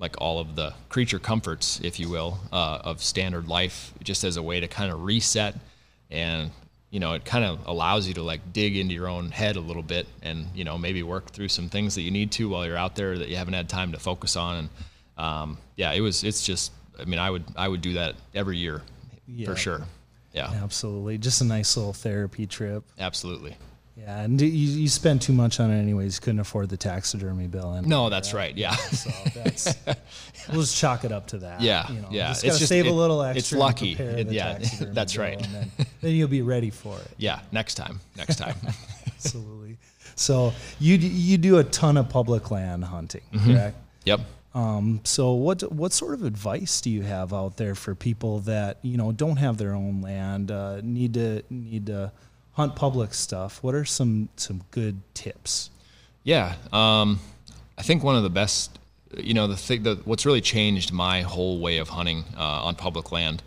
[0.00, 4.36] like all of the creature comforts, if you will, uh, of standard life, just as
[4.36, 5.54] a way to kind of reset
[6.10, 6.50] and
[6.90, 9.60] you know it kind of allows you to like dig into your own head a
[9.60, 12.66] little bit and you know maybe work through some things that you need to while
[12.66, 14.68] you're out there that you haven't had time to focus on and
[15.16, 18.56] um, yeah it was it's just i mean i would i would do that every
[18.58, 18.82] year
[19.28, 19.46] Yeah.
[19.46, 19.82] for sure
[20.32, 21.16] yeah Absolutely.
[21.18, 22.82] Just a nice little therapy trip.
[22.98, 23.56] absolutely
[24.00, 26.18] Yeah, and you, you spend too much on it anyways.
[26.20, 27.72] Couldn't afford the taxidermy bill.
[27.74, 29.74] And no that's right yeah so that's
[30.50, 31.60] we'll just chalk it up to that.
[31.60, 32.28] Yeah, you know, yeah.
[32.28, 33.38] Just gotta just- save it- a little extra.
[33.38, 33.92] It's lucky.
[33.92, 35.40] It- yeah, that's right.
[35.44, 37.08] And then, then you'll be ready for it.
[37.18, 38.56] yeah next time next time
[39.06, 39.76] Absolutely.
[40.14, 43.52] So you you do a ton of public land hunting, Mm-hmm.
[43.54, 43.76] correct?
[44.04, 44.20] yep
[44.54, 48.78] Um, so what what sort of advice do you have out there for people that
[48.82, 52.12] you know don't have their own land, uh, need to need to
[52.60, 53.62] hunt public stuff?
[53.62, 55.70] What are some some good tips?
[56.24, 57.18] Yeah, um,
[57.78, 58.78] I think one of the best,
[59.16, 62.74] you know, the thing that what's really changed my whole way of hunting uh, on
[62.74, 63.42] public land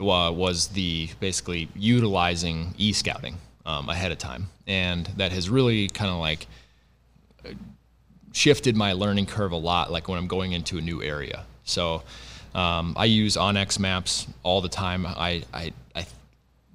[0.00, 6.10] wa- was the basically utilizing e-scouting um, ahead of time, and that has really kind
[6.10, 6.48] of like
[8.32, 12.00] shifted my learning curve a lot like when i'm going into a new area so
[12.54, 15.72] um, i use onX maps all the time I, I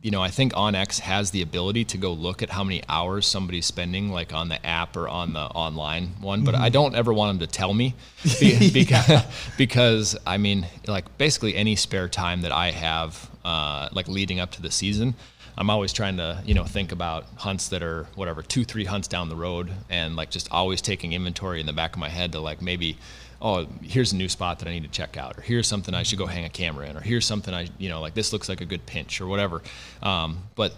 [0.06, 3.26] you know i think onX has the ability to go look at how many hours
[3.26, 7.12] somebody's spending like on the app or on the online one but i don't ever
[7.12, 7.96] want them to tell me
[8.40, 9.24] be- because,
[9.58, 14.52] because i mean like basically any spare time that i have uh, like leading up
[14.52, 15.16] to the season
[15.58, 19.08] I'm always trying to, you know, think about hunts that are whatever two, three hunts
[19.08, 22.34] down the road, and like just always taking inventory in the back of my head
[22.34, 22.98] to like maybe,
[23.42, 26.04] oh, here's a new spot that I need to check out, or here's something I
[26.04, 28.50] should go hang a camera in, or here's something I, you know, like this looks
[28.50, 29.62] like a good pinch or whatever.
[30.02, 30.74] Um, but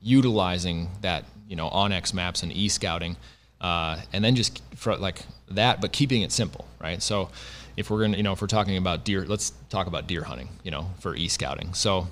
[0.00, 3.16] utilizing that, you know, onX maps and e-scouting,
[3.60, 7.02] uh, and then just for like that, but keeping it simple, right?
[7.02, 7.30] So
[7.76, 10.48] if we're gonna, you know, if we're talking about deer, let's talk about deer hunting,
[10.62, 11.74] you know, for e-scouting.
[11.74, 12.08] So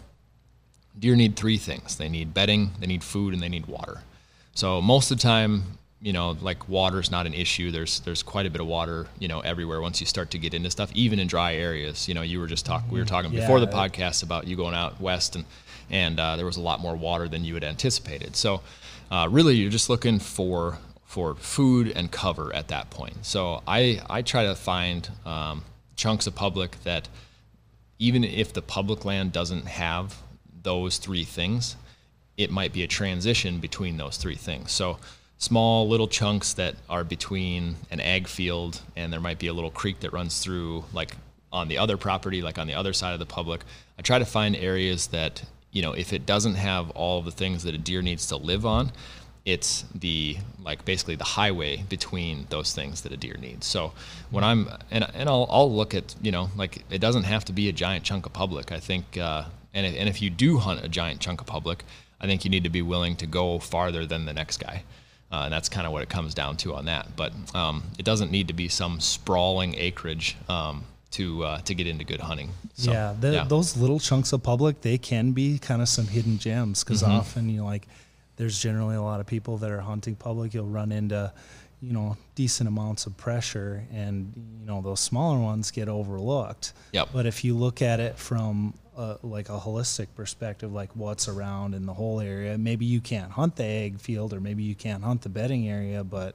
[0.98, 4.02] deer need three things they need bedding they need food and they need water
[4.54, 5.62] so most of the time
[6.02, 7.70] you know like water's not an issue.
[7.70, 10.54] There's there's quite a bit of water you know everywhere once you start to get
[10.54, 12.08] into stuff even in dry areas.
[12.08, 14.74] You know you were just talking we were talking before the podcast about you going
[14.74, 15.44] out west and
[15.90, 18.36] and uh, there was a lot more water than you had anticipated.
[18.36, 18.62] So
[19.10, 23.26] uh, really you're just looking for for food and cover at that point.
[23.26, 25.64] So i i try to find um,
[25.96, 27.08] chunks of public that
[27.98, 30.22] even if the public land doesn't have
[30.62, 31.76] those three things,
[32.38, 34.72] it might be a transition between those three things.
[34.72, 34.98] So
[35.40, 39.70] small little chunks that are between an ag field and there might be a little
[39.70, 41.16] creek that runs through like
[41.50, 43.62] on the other property, like on the other side of the public.
[43.98, 47.62] I try to find areas that, you know, if it doesn't have all the things
[47.64, 48.92] that a deer needs to live on,
[49.46, 53.66] it's the like basically the highway between those things that a deer needs.
[53.66, 53.94] So
[54.30, 57.52] when I'm and and I'll I'll look at you know like it doesn't have to
[57.54, 58.70] be a giant chunk of public.
[58.70, 61.82] I think uh, and if, and if you do hunt a giant chunk of public,
[62.20, 64.84] I think you need to be willing to go farther than the next guy.
[65.32, 67.14] Uh, and that's kind of what it comes down to on that.
[67.16, 71.86] But um, it doesn't need to be some sprawling acreage um, to uh, to get
[71.86, 72.50] into good hunting.
[72.74, 76.06] So, yeah, the, yeah, those little chunks of public they can be kind of some
[76.06, 77.12] hidden gems because mm-hmm.
[77.12, 77.86] often you know, like
[78.36, 80.54] there's generally a lot of people that are hunting public.
[80.54, 81.32] You'll run into
[81.80, 86.72] you know decent amounts of pressure, and you know those smaller ones get overlooked.
[86.92, 87.10] Yep.
[87.12, 91.74] But if you look at it from a, like a holistic perspective, like what's around
[91.74, 92.58] in the whole area.
[92.58, 96.04] Maybe you can't hunt the ag field, or maybe you can't hunt the bedding area,
[96.04, 96.34] but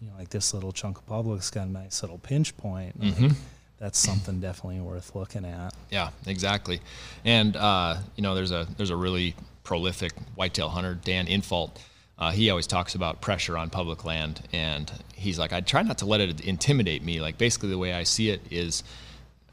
[0.00, 3.00] you know, like this little chunk of public's got a nice little pinch point.
[3.00, 3.28] Mm-hmm.
[3.28, 3.36] Like,
[3.78, 5.74] that's something definitely worth looking at.
[5.90, 6.80] Yeah, exactly.
[7.24, 11.78] And uh, you know, there's a there's a really prolific whitetail hunter, Dan Infalt.
[12.18, 15.98] Uh, he always talks about pressure on public land, and he's like, I try not
[15.98, 17.20] to let it intimidate me.
[17.20, 18.84] Like basically, the way I see it is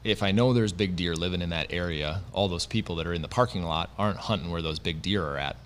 [0.02, 3.12] if I know there's big deer living in that area, all those people that are
[3.12, 5.56] in the parking lot aren't hunting where those big deer are at.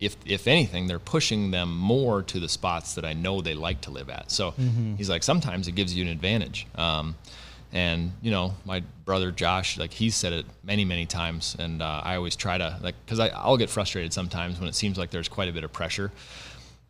[0.00, 3.82] If if anything, they're pushing them more to the spots that I know they like
[3.82, 4.30] to live at.
[4.30, 4.96] So mm-hmm.
[4.96, 6.66] he's like, sometimes it gives you an advantage.
[6.74, 7.14] Um,
[7.72, 12.02] and you know, my brother Josh, like he's said it many many times, and uh,
[12.04, 15.28] I always try to like because I'll get frustrated sometimes when it seems like there's
[15.28, 16.10] quite a bit of pressure.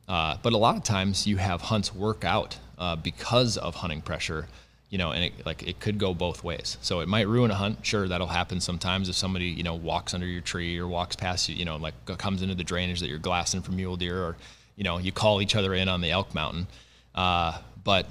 [0.06, 4.02] Uh, but a lot of times you have hunts work out uh, because of hunting
[4.02, 4.46] pressure
[4.94, 6.78] you know, and it, like it could go both ways.
[6.80, 7.84] So it might ruin a hunt.
[7.84, 11.48] Sure, that'll happen sometimes if somebody you know walks under your tree or walks past
[11.48, 14.36] you, you know, like comes into the drainage that you're glassing for mule deer, or
[14.76, 16.68] you know, you call each other in on the elk mountain.
[17.12, 18.06] Uh, but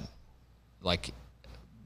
[0.82, 1.14] like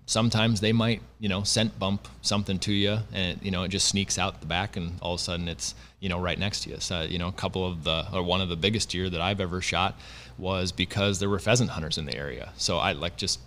[0.07, 3.87] sometimes they might you know scent bump something to you, and you know it just
[3.87, 6.71] sneaks out the back, and all of a sudden it's you know right next to
[6.71, 6.81] you.
[6.81, 9.41] So you know, a couple of the or one of the biggest deer that I've
[9.41, 9.97] ever shot
[10.39, 12.53] was because there were pheasant hunters in the area.
[12.57, 13.39] So I like just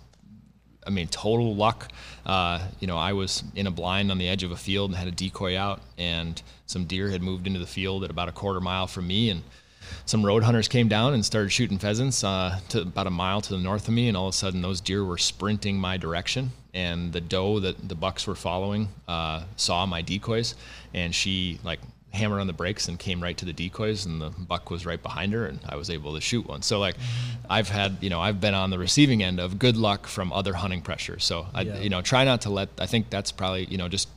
[0.86, 1.90] I mean, total luck.
[2.26, 4.98] Uh, you know, I was in a blind on the edge of a field and
[4.98, 8.32] had a decoy out, and some deer had moved into the field at about a
[8.32, 9.42] quarter mile from me, and
[10.06, 13.50] some road hunters came down and started shooting pheasants uh, to about a mile to
[13.50, 16.52] the north of me, and all of a sudden those deer were sprinting my direction,
[16.74, 20.54] and the doe that the bucks were following uh, saw my decoys,
[20.94, 21.80] and she like
[22.12, 25.02] hammered on the brakes and came right to the decoys and the buck was right
[25.02, 26.62] behind her and I was able to shoot one.
[26.62, 26.96] So like
[27.48, 30.52] I've had, you know, I've been on the receiving end of good luck from other
[30.52, 31.18] hunting pressure.
[31.18, 31.78] So I, yeah.
[31.80, 34.08] you know, try not to let, I think that's probably, you know, just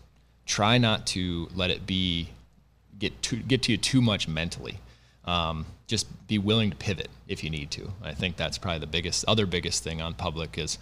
[0.46, 2.30] try not to let it be,
[3.00, 4.80] get to, get to you too much mentally.
[5.24, 7.92] Um, just be willing to pivot if you need to.
[8.04, 10.78] I think that's probably the biggest, other biggest thing on public is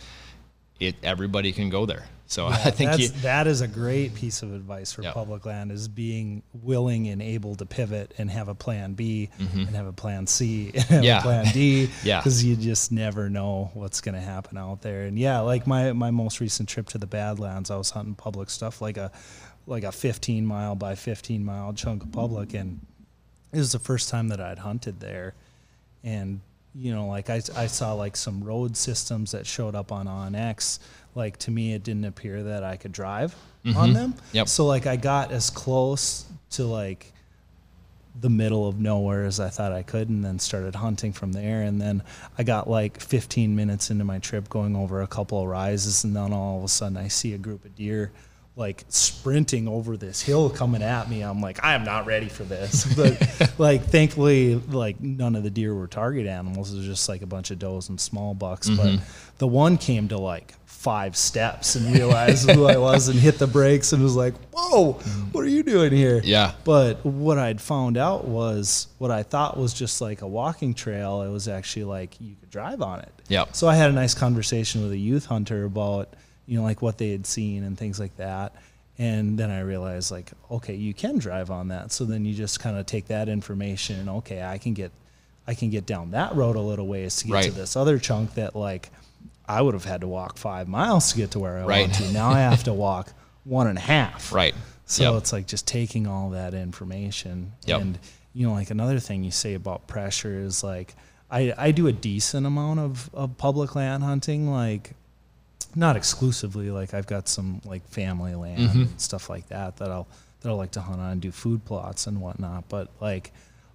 [0.80, 2.06] it, everybody can go there.
[2.34, 5.14] So yeah, I think you, that is a great piece of advice for yep.
[5.14, 9.60] public land is being willing and able to pivot and have a plan B mm-hmm.
[9.60, 11.22] and have a plan C and yeah.
[11.22, 11.90] plan D.
[12.04, 12.20] yeah.
[12.20, 15.04] Because you just never know what's going to happen out there.
[15.04, 18.50] And yeah, like my, my most recent trip to the Badlands, I was hunting public
[18.50, 19.12] stuff like a,
[19.68, 22.56] like a 15 mile by 15 mile chunk of public.
[22.56, 22.80] And
[23.52, 25.36] it was the first time that I'd hunted there.
[26.04, 26.42] And
[26.76, 30.80] you know, like I, I saw like some road systems that showed up on onX.
[31.16, 33.78] Like to me, it didn't appear that I could drive mm-hmm.
[33.78, 34.16] on them.
[34.32, 34.48] Yep.
[34.48, 37.12] So like I got as close to like
[38.20, 41.62] the middle of nowhere as I thought I could, and then started hunting from there.
[41.64, 42.04] And then
[42.38, 46.16] I got like 15 minutes into my trip, going over a couple of rises, and
[46.16, 48.12] then all of a sudden I see a group of deer
[48.56, 51.22] like sprinting over this hill coming at me.
[51.22, 52.84] I'm like, I am not ready for this.
[52.96, 56.72] But like, thankfully, like none of the deer were target animals.
[56.72, 58.70] It was just like a bunch of does and small bucks.
[58.70, 58.98] Mm-hmm.
[58.98, 59.06] But
[59.40, 63.48] the one came to like five steps and realized who I was and hit the
[63.48, 64.94] brakes and was like, whoa,
[65.32, 66.22] what are you doing here?
[66.24, 66.52] Yeah.
[66.66, 71.22] But what I'd found out was what I thought was just like a walking trail.
[71.24, 73.12] It was actually like you could drive on it.
[73.30, 73.46] Yeah.
[73.54, 76.14] So I had a nice conversation with a youth hunter about
[76.46, 78.56] you know, like what they had seen and things like that.
[78.98, 81.92] And then I realized, like, okay, you can drive on that.
[81.92, 84.92] So then you just kind of take that information and okay, I can get,
[85.48, 87.46] I can get down that road a little ways to get right.
[87.46, 88.92] to this other chunk that like
[89.48, 91.82] I would have had to walk five miles to get to where I right.
[91.82, 92.12] want to.
[92.12, 93.12] Now I have to walk
[93.44, 94.32] one and a half.
[94.32, 94.54] Right.
[94.86, 95.22] So yep.
[95.22, 97.54] it's like just taking all that information.
[97.66, 97.82] Yep.
[97.82, 98.00] And
[98.34, 100.96] you know, like another thing you say about pressure is like
[101.32, 104.52] I, I do a decent amount of, of public land hunting.
[104.52, 104.94] Like
[105.76, 106.70] not exclusively.
[106.72, 108.82] Like I've got some like family land mm-hmm.
[108.82, 110.08] and stuff like that that I'll
[110.42, 112.70] that I like to hunt on and do food plots and whatnot.
[112.70, 113.32] But like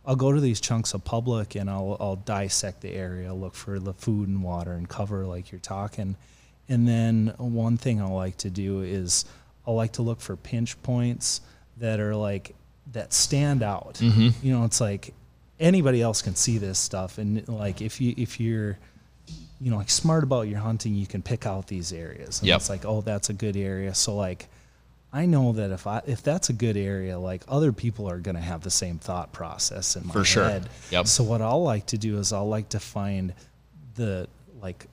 [0.06, 3.78] I'll go to these chunks of public and I'll I'll dissect the area, look for
[3.78, 6.16] the food and water and cover like you're talking.
[6.68, 9.24] And then one thing I like to do is
[9.66, 11.40] I like to look for pinch points
[11.78, 12.54] that are like
[12.92, 13.94] that stand out.
[13.94, 14.46] Mm-hmm.
[14.46, 15.14] You know, it's like
[15.60, 18.78] anybody else can see this stuff and like if you if you're
[19.60, 22.40] you know like smart about your hunting, you can pick out these areas.
[22.40, 22.56] And Yep.
[22.56, 23.94] it's like, oh, that's a good area.
[23.94, 24.48] So like
[25.12, 28.40] I know that if I if that's a good area, like other people are gonna
[28.40, 30.44] have the same thought process in my For sure.
[30.48, 30.68] head.
[30.90, 31.06] Yep.
[31.06, 33.32] So what I'll like to do is I'll like to find
[33.96, 34.28] the
[34.60, 34.86] like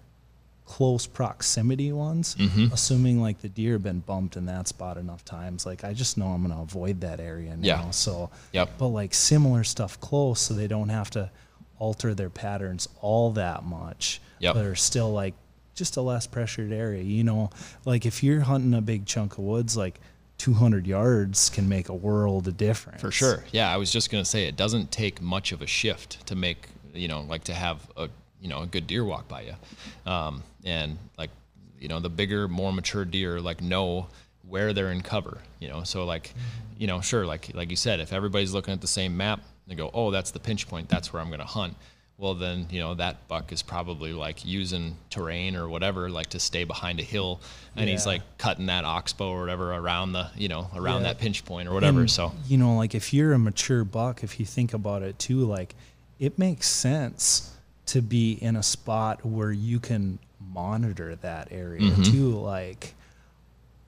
[0.65, 2.73] close proximity ones, Mm-hmm.
[2.73, 5.63] assuming like the deer have been bumped in that spot enough times.
[5.65, 7.65] Like I just know I'm gonna avoid that area now.
[7.67, 7.89] Yeah.
[7.91, 8.69] So Yep.
[8.79, 11.29] but like similar stuff close so they don't have to
[11.79, 14.21] alter their patterns all that much.
[14.39, 14.55] Yep.
[14.55, 15.33] But are still like
[15.75, 17.03] just a less pressured area.
[17.03, 17.49] You know,
[17.85, 19.99] like if you're hunting a big chunk of woods, like
[20.37, 23.01] 200 yards can make a world of difference.
[23.01, 23.43] For sure.
[23.51, 26.67] Yeah, I was just gonna say it doesn't take much of a shift to make
[26.93, 28.09] you know like to have a
[28.41, 31.29] you know a good deer walk by you, um, and like
[31.79, 34.07] you know the bigger, more mature deer like know
[34.47, 35.39] where they're in cover.
[35.59, 36.33] You know, so like
[36.77, 39.75] you know sure like like you said, if everybody's looking at the same map, they
[39.75, 41.75] go, oh that's the pinch point, that's where I'm gonna hunt.
[42.17, 46.39] Well then you know that buck is probably like using terrain or whatever like to
[46.39, 47.41] stay behind a hill,
[47.75, 51.09] and he's like cutting that oxbow or whatever around the you know around Yeah.
[51.09, 51.99] that pinch point or whatever.
[52.01, 55.19] And, so you know, like if you're a mature buck, if you think about it
[55.19, 55.75] too, like
[56.17, 57.51] it makes sense
[57.87, 60.17] to be in a spot where you can
[60.53, 62.03] monitor that area Mm-hmm.
[62.03, 62.29] too.
[62.39, 62.93] Like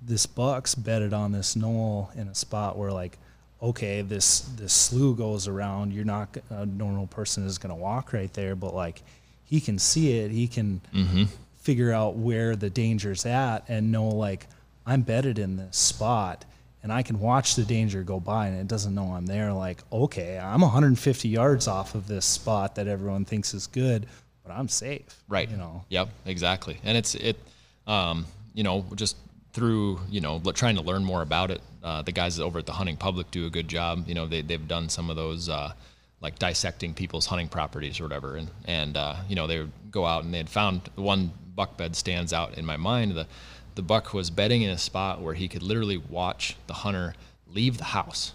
[0.02, 3.18] this buck's bedded on this knoll in a spot where like
[3.62, 8.14] okay this this slough goes around you're not a normal person is going to walk
[8.14, 9.02] right there but like
[9.44, 10.80] he can see it he can
[11.62, 14.48] figure out where the danger's at and know like
[14.86, 16.46] i'm bedded in this spot
[16.84, 19.80] and i can watch the danger go by and it doesn't know i'm there like
[19.92, 24.06] okay i'm 150 yards off of this spot that everyone thinks is good
[24.46, 25.50] but i'm safe Right.
[25.50, 26.10] you know Yep.
[26.26, 26.78] Exactly.
[26.84, 27.38] And it's it,
[27.88, 29.18] um, you know, just
[29.58, 31.62] through you know trying to learn more about it.
[31.84, 34.08] Uh, the guys over at the Hunting Public do a good job.
[34.08, 35.50] You know, they they've done some of those.
[35.50, 35.74] Uh,
[36.20, 40.04] like dissecting people's hunting properties or whatever, and and uh, you know they would go
[40.04, 43.12] out and they had found one buck bed stands out in my mind.
[43.12, 43.28] The
[43.76, 47.14] the buck was bedding in a spot where he could literally watch the hunter
[47.48, 48.34] leave the house.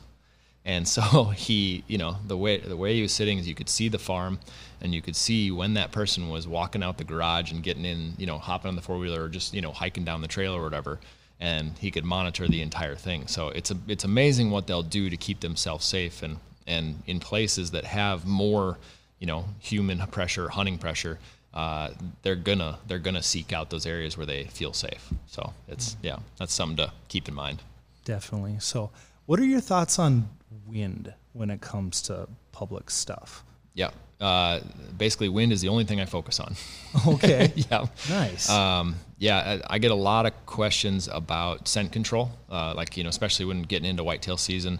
[0.64, 3.68] And so he, you know, the way the way he was sitting is you could
[3.68, 4.38] see the farm,
[4.80, 8.14] and you could see when that person was walking out the garage and getting in,
[8.18, 10.54] you know, hopping on the four wheeler or just you know hiking down the trail
[10.54, 11.00] or whatever,
[11.40, 13.26] and he could monitor the entire thing.
[13.26, 17.18] So it's a it's amazing what they'll do to keep themselves safe and and in
[17.20, 18.78] places that have more,
[19.18, 21.18] you know, human pressure, hunting pressure.
[21.52, 21.90] Uh,
[22.22, 25.10] they're gonna they're gonna seek out those areas where they feel safe.
[25.26, 27.62] So it's yeah, that's something to keep in mind.
[28.04, 28.56] Definitely.
[28.58, 28.90] So,
[29.26, 30.28] what are your thoughts on
[30.66, 33.44] wind when it comes to public stuff?
[33.74, 33.90] Yeah.
[34.20, 34.60] Uh,
[34.96, 36.54] basically, wind is the only thing I focus on.
[37.06, 37.52] Okay.
[37.56, 37.86] yeah.
[38.10, 38.50] nice.
[38.50, 43.02] Um, yeah, I, I get a lot of questions about scent control, uh, like you
[43.02, 44.78] know, especially when getting into whitetail season,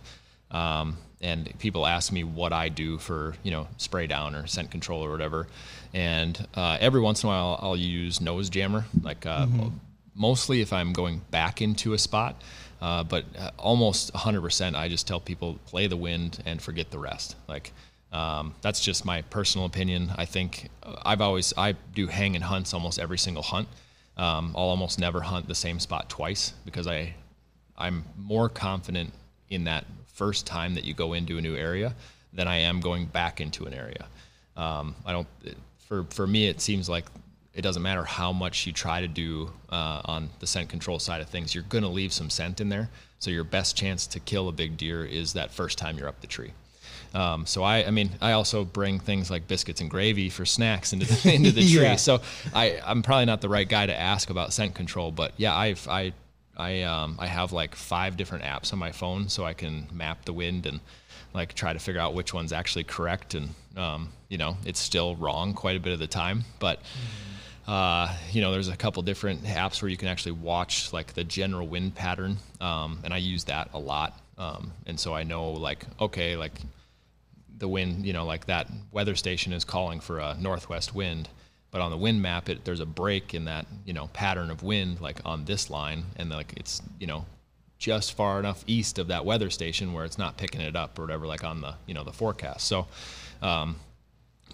[0.50, 4.70] um, and people ask me what I do for you know spray down or scent
[4.70, 5.48] control or whatever,
[5.94, 9.46] and uh, every once in a while I'll use nose jammer, like uh,
[10.14, 12.40] mostly if I'm going back into a spot.
[12.82, 16.98] Uh, but uh, almost 100%, I just tell people play the wind and forget the
[16.98, 17.36] rest.
[17.48, 17.72] Like
[18.12, 20.10] um, that's just my personal opinion.
[20.16, 23.68] I think uh, I've always I do hang and hunts almost every single hunt.
[24.16, 27.14] Um, I'll almost never hunt the same spot twice because I
[27.78, 29.12] I'm more confident
[29.48, 31.94] in that first time that you go into a new area
[32.32, 34.06] than I am going back into an area.
[34.56, 35.28] Um, I don't
[35.86, 37.06] for for me it seems like
[37.54, 41.20] it doesn't matter how much you try to do uh, on the scent control side
[41.20, 42.88] of things, you're going to leave some scent in there.
[43.18, 46.20] So your best chance to kill a big deer is that first time you're up
[46.20, 46.52] the tree.
[47.14, 50.94] Um, so I, I mean, I also bring things like biscuits and gravy for snacks
[50.94, 51.82] into the, into the tree.
[51.82, 51.96] Yeah.
[51.96, 52.22] So
[52.54, 55.86] I, I'm probably not the right guy to ask about scent control, but yeah, I've,
[55.88, 56.14] I,
[56.56, 60.24] I, um, I have like five different apps on my phone so I can map
[60.24, 60.80] the wind and
[61.34, 63.34] like try to figure out which one's actually correct.
[63.34, 66.80] And, um, you know, it's still wrong quite a bit of the time, but,
[67.66, 71.24] uh, you know, there's a couple different apps where you can actually watch like the
[71.24, 72.38] general wind pattern.
[72.60, 74.18] Um, and I use that a lot.
[74.38, 76.60] Um, and so I know like, okay, like
[77.58, 81.28] the wind, you know, like that weather station is calling for a northwest wind,
[81.72, 84.62] but on the wind map, it there's a break in that you know pattern of
[84.62, 87.24] wind, like on this line, and like it's you know
[87.82, 91.02] just far enough east of that weather station where it's not picking it up or
[91.02, 92.64] whatever, like on the you know the forecast.
[92.68, 92.86] So,
[93.42, 93.74] um,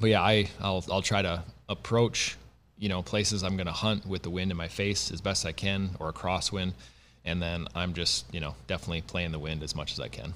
[0.00, 2.36] but yeah, I I'll I'll try to approach
[2.78, 5.44] you know places I'm going to hunt with the wind in my face as best
[5.44, 6.72] I can or a crosswind,
[7.26, 10.32] and then I'm just you know definitely playing the wind as much as I can.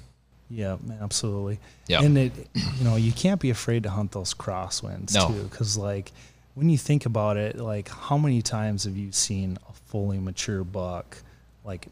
[0.51, 1.61] Yeah, absolutely.
[1.87, 2.03] Yeah.
[2.03, 2.33] And it,
[2.77, 5.29] you know, you can't be afraid to hunt those crosswinds No.
[5.29, 6.13] too, because like
[6.55, 10.63] when you think about it, like how many times have you seen a fully mature
[10.63, 11.17] buck
[11.65, 11.87] like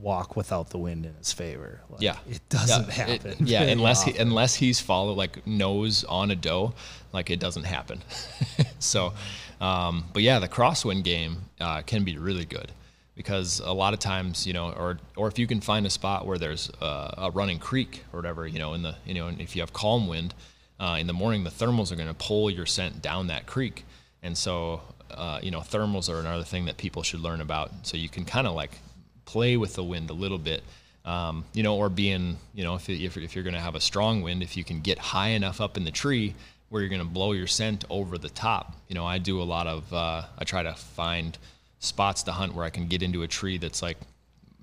[0.00, 1.80] walk without the wind in his favor?
[1.90, 3.46] Like, Yeah, it doesn't yeah, it- happen.
[3.46, 6.74] yeah, very unless he, unless he's follow like nose on a doe,
[7.12, 8.00] like it doesn't happen.
[8.78, 9.12] so,
[9.60, 12.72] um, but yeah, the crosswind game uh, can be really good
[13.14, 16.26] because a lot of times, you know, or or if you can find a spot
[16.26, 19.40] where there's uh, a running creek or whatever, you know, in the you know, and
[19.40, 20.34] if you have calm wind
[20.78, 23.84] uh, in the morning, the thermals are going to pull your scent down that creek,
[24.22, 24.82] and so.
[25.08, 27.70] Uh, you know, thermals are another thing that people should learn about.
[27.84, 28.80] So you can kind of like
[29.26, 30.62] play with the wind a little bit,
[31.04, 33.80] um, you know, or being, you know, if, if, if you're going to have a
[33.80, 36.34] strong wind, if you can get high enough up in the tree
[36.68, 38.74] where you're going to blow your scent over the top.
[38.88, 41.36] You know, I do a lot of, uh, I try to find
[41.78, 43.98] spots to hunt where I can get into a tree that's like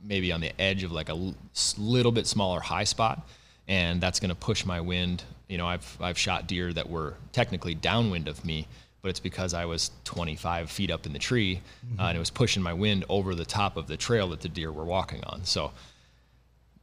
[0.04, 1.34] maybe on the edge of like a
[1.78, 3.28] little bit smaller high spot.
[3.68, 5.24] And that's going to push my wind.
[5.48, 8.68] You know, I've, I've shot deer that were technically downwind of me,
[9.04, 11.60] but it's because I was 25 feet up in the tree
[12.00, 14.48] uh, and it was pushing my wind over the top of the trail that the
[14.48, 15.44] deer were walking on.
[15.44, 15.74] So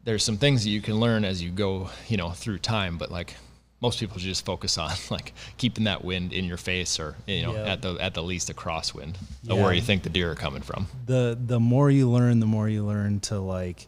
[0.05, 3.11] there's some things that you can learn as you go, you know, through time, but
[3.11, 3.37] like
[3.81, 7.55] most people just focus on like keeping that wind in your face or, you know,
[7.55, 7.73] Yeah.
[7.73, 9.55] at the, at the least a crosswind Yeah.
[9.55, 10.89] where you think the deer are coming from.
[11.07, 13.87] the the more you learn, the more you learn to like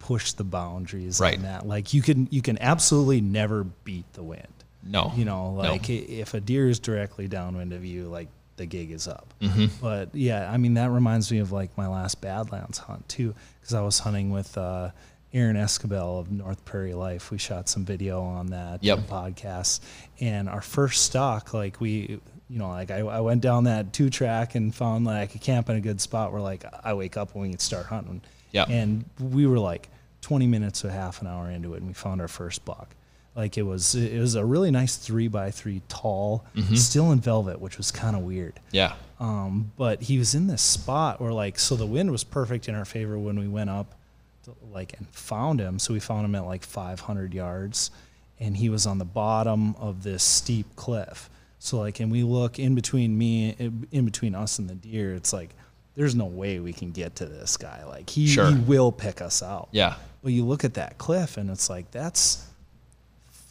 [0.00, 1.36] push the boundaries Right.
[1.36, 1.68] on that.
[1.68, 4.48] Like you can you can absolutely never beat the wind.
[4.88, 8.66] No, You know, like i if a deer is directly downwind of you, like the
[8.66, 9.32] gig is up.
[9.40, 9.66] Mm-hmm.
[9.80, 13.74] But yeah, I mean that reminds me of like my last Badlands hunt too, because
[13.74, 14.90] I was hunting with uh,
[15.32, 17.30] Aaron Escabel of North Prairie Life.
[17.30, 19.00] We shot some video on that Yep.
[19.00, 19.80] podcast,
[20.20, 22.20] and our first stock, like we.
[22.50, 25.68] You know, like I, I went down that two track and found like a camp
[25.68, 28.22] in a good spot where like I wake up when we can start hunting.
[28.52, 28.64] Yeah.
[28.66, 29.90] And we were like
[30.22, 32.94] 20 minutes to half an hour into it, and we found our first buck.
[33.36, 37.60] Like it was, it was a really nice three by three, tall, still in velvet,
[37.60, 38.58] which was kind of weird.
[38.72, 38.94] Yeah.
[39.20, 42.74] Um, but he was in this spot where like, so the wind was perfect in
[42.74, 43.94] our favor when we went up,
[44.44, 45.78] to, like, and found him.
[45.78, 47.90] So we found him at like 500 yards,
[48.40, 51.30] and he was on the bottom of this steep cliff.
[51.60, 53.50] So like, and we look in between me,
[53.92, 55.14] in between us and the deer.
[55.14, 55.50] It's like,
[55.96, 57.84] there's no way we can get to this guy.
[57.84, 58.48] Like he, Sure.
[58.50, 59.68] he will pick us out.
[59.72, 59.94] Yeah.
[60.22, 62.44] But you look at that cliff and it's like that's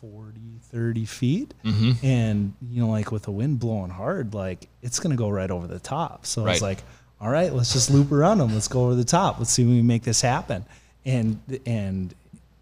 [0.02, 0.40] 40,
[0.72, 1.54] 30 feet.
[1.64, 2.06] Mm-hmm.
[2.06, 5.50] And, you know, like with the wind blowing hard, like it's going to go right
[5.52, 6.26] over the top.
[6.26, 6.54] So Right.
[6.54, 6.80] it's like,
[7.20, 8.54] all right, let's just loop around them.
[8.54, 9.40] Let's go over the top.
[9.40, 10.66] Let's see if we make this happen.
[11.06, 12.14] And, and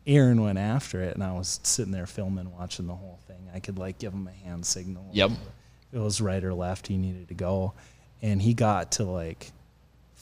[0.07, 3.49] Aaron went after it and I was sitting there filming, watching the whole thing.
[3.53, 5.09] I could like give him a hand signal.
[5.13, 5.31] Yep.
[5.93, 7.73] It was right or left, he needed to go.
[8.21, 9.51] And he got to like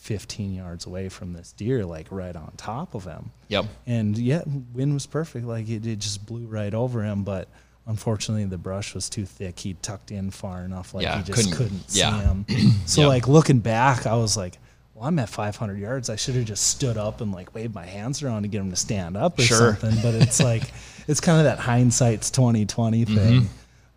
[0.04, 3.66] 15 yards away from this deer, like right on top of him Yep.
[3.88, 4.42] and yeah,
[4.74, 5.46] wind was perfect.
[5.46, 7.48] Like it, it just blew right over him, but
[7.88, 9.58] unfortunately the brush was too thick.
[9.60, 12.20] He tucked in far enough, like Yeah, he just couldn't- couldn't, yeah.
[12.20, 12.72] see him.
[12.86, 13.08] So Yep.
[13.08, 14.58] like looking back, I was like,
[14.94, 16.10] well, I'm at 500 yards.
[16.10, 18.72] I should have just stood up and like waved my hands around to get him
[18.72, 19.78] to stand up or Sure.
[19.78, 20.02] something.
[20.02, 20.64] But it's like
[21.08, 23.16] it's kind of that hindsight's 2020 Mm-hmm.
[23.16, 23.50] thing.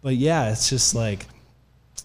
[0.02, 1.26] But yeah, it's just like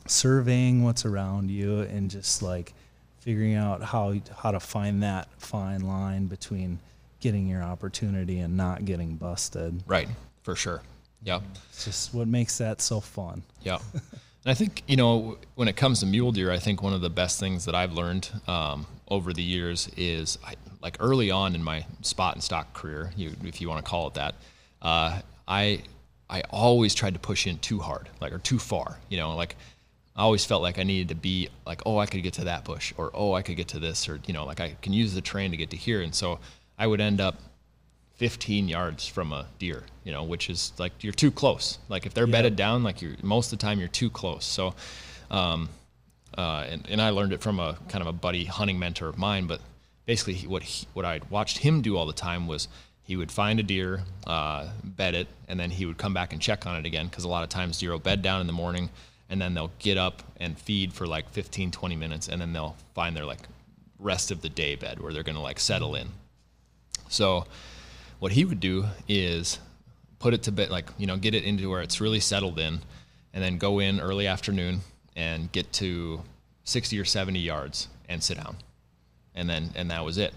[0.08, 2.74] surveying what's around you and just like
[3.22, 6.80] figuring out how how to find that fine line between
[7.22, 9.82] getting your opportunity and not getting busted.
[9.88, 10.10] Right.
[10.44, 10.82] For sure.
[11.24, 13.44] Yeah, It's just what makes that so fun.
[13.64, 13.80] Yeah.
[14.44, 17.02] And I think, you know, when it comes to mule deer, I think one of
[17.02, 21.54] the best things that I've learned um, over the years is I, like early on
[21.54, 24.34] in my spot and stock career, you, if you want to call it that,
[24.82, 25.84] uh, I,
[26.28, 29.58] I always tried to push in too hard, like, or too far, you know, like
[30.16, 32.66] I always felt like I needed to be like, oh, I could get to that
[32.66, 35.14] bush or, oh, I could get to this, or, you know, like I can use
[35.14, 36.02] the train to get to here.
[36.02, 36.40] And so
[36.78, 37.36] I would end up
[38.16, 41.80] 15 yards from a deer, you know, which is like you're too close.
[41.88, 44.46] Like if they're bedded down, like you're most of the time you're too close.
[44.46, 44.76] So,
[45.32, 45.70] um,
[46.38, 49.18] uh, and, and I learned it from a kind of a buddy hunting mentor of
[49.18, 49.48] mine.
[49.48, 49.62] But
[50.06, 52.68] basically, he, what he, what I watched him do all the time was
[53.02, 56.42] he would find a deer, uh, bed it, and then he would come back and
[56.42, 58.54] check on it again because a lot of times deer will bed down in the
[58.54, 58.90] morning
[59.32, 62.76] and then they'll get up and feed for like 15, 20 minutes, and then they'll
[62.94, 63.40] find their like
[63.98, 66.10] rest of the day bed where they're gonna like settle in.
[67.08, 67.46] So
[68.20, 69.58] what he would do is
[70.20, 72.82] put it to bed, like, you know, get it into where it's really settled in,
[73.34, 74.82] and then go in early afternoon
[75.16, 76.22] and get to
[76.66, 78.58] 60 or 70 yards and sit down.
[79.34, 80.34] And then, and that was it.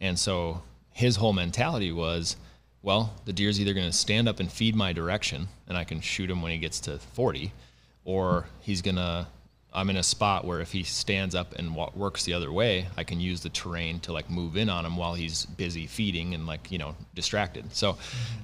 [0.00, 2.36] And so his whole mentality was,
[2.82, 6.00] well, the deer's either going to stand up and feed my direction, and I can
[6.00, 7.52] shoot him when he gets to 40,
[8.06, 9.26] or he's to
[9.74, 12.86] I'm in a spot where if he stands up and wa- works the other way,
[12.96, 16.32] I can use the terrain to like move in on him while he's busy feeding
[16.32, 17.74] and like you know distracted.
[17.74, 17.98] So,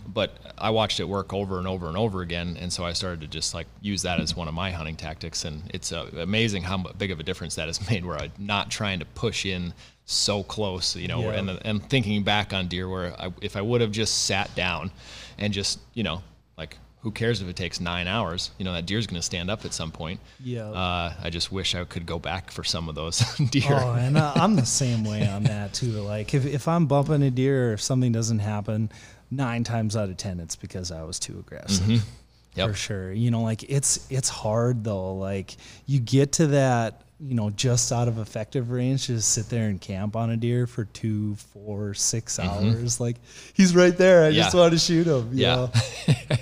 [0.07, 3.23] but I watched it work over and over and over again, and so I started
[3.23, 6.65] to just like use that as one of my hunting tactics, and it's uh, amazing
[6.65, 8.05] how big of a difference that has made.
[8.05, 9.73] Where I'm not trying to push in
[10.05, 11.39] so close, you know, Yeah.
[11.39, 14.91] and and thinking back on deer where I, if I would have just sat down
[15.39, 16.23] and just you know
[16.59, 18.51] like who cares if it takes nine hours?
[18.59, 20.21] You know that deer's going to stand up at some point.
[20.43, 20.67] Yeah.
[20.71, 23.19] Uh, I just wish I could go back for some of those
[23.51, 23.65] deer.
[23.71, 25.93] Oh, and uh, I'm the same way on that too.
[26.01, 28.91] Like if, if I'm bumping a deer or if something doesn't happen,
[29.31, 31.87] nine times out of ten it's because I was too aggressive.
[31.87, 32.09] Mm-hmm.
[32.55, 32.69] Yep.
[32.69, 33.13] For sure.
[33.13, 35.15] You know, like it's it's hard though.
[35.15, 39.49] Like you get to that, you know, just out of effective range to just sit
[39.49, 43.01] there and camp on a deer for two, four, six hours.
[43.01, 43.17] Like
[43.55, 44.25] he's right there.
[44.27, 44.59] I just Mm-hmm.
[44.59, 45.31] Want to shoot him.
[45.33, 45.69] you Yeah.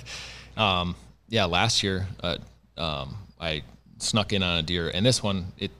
[0.61, 0.95] um,
[1.27, 2.37] yeah, last year uh,
[2.77, 3.63] um, I
[3.97, 5.71] snuck in on a deer, and this one it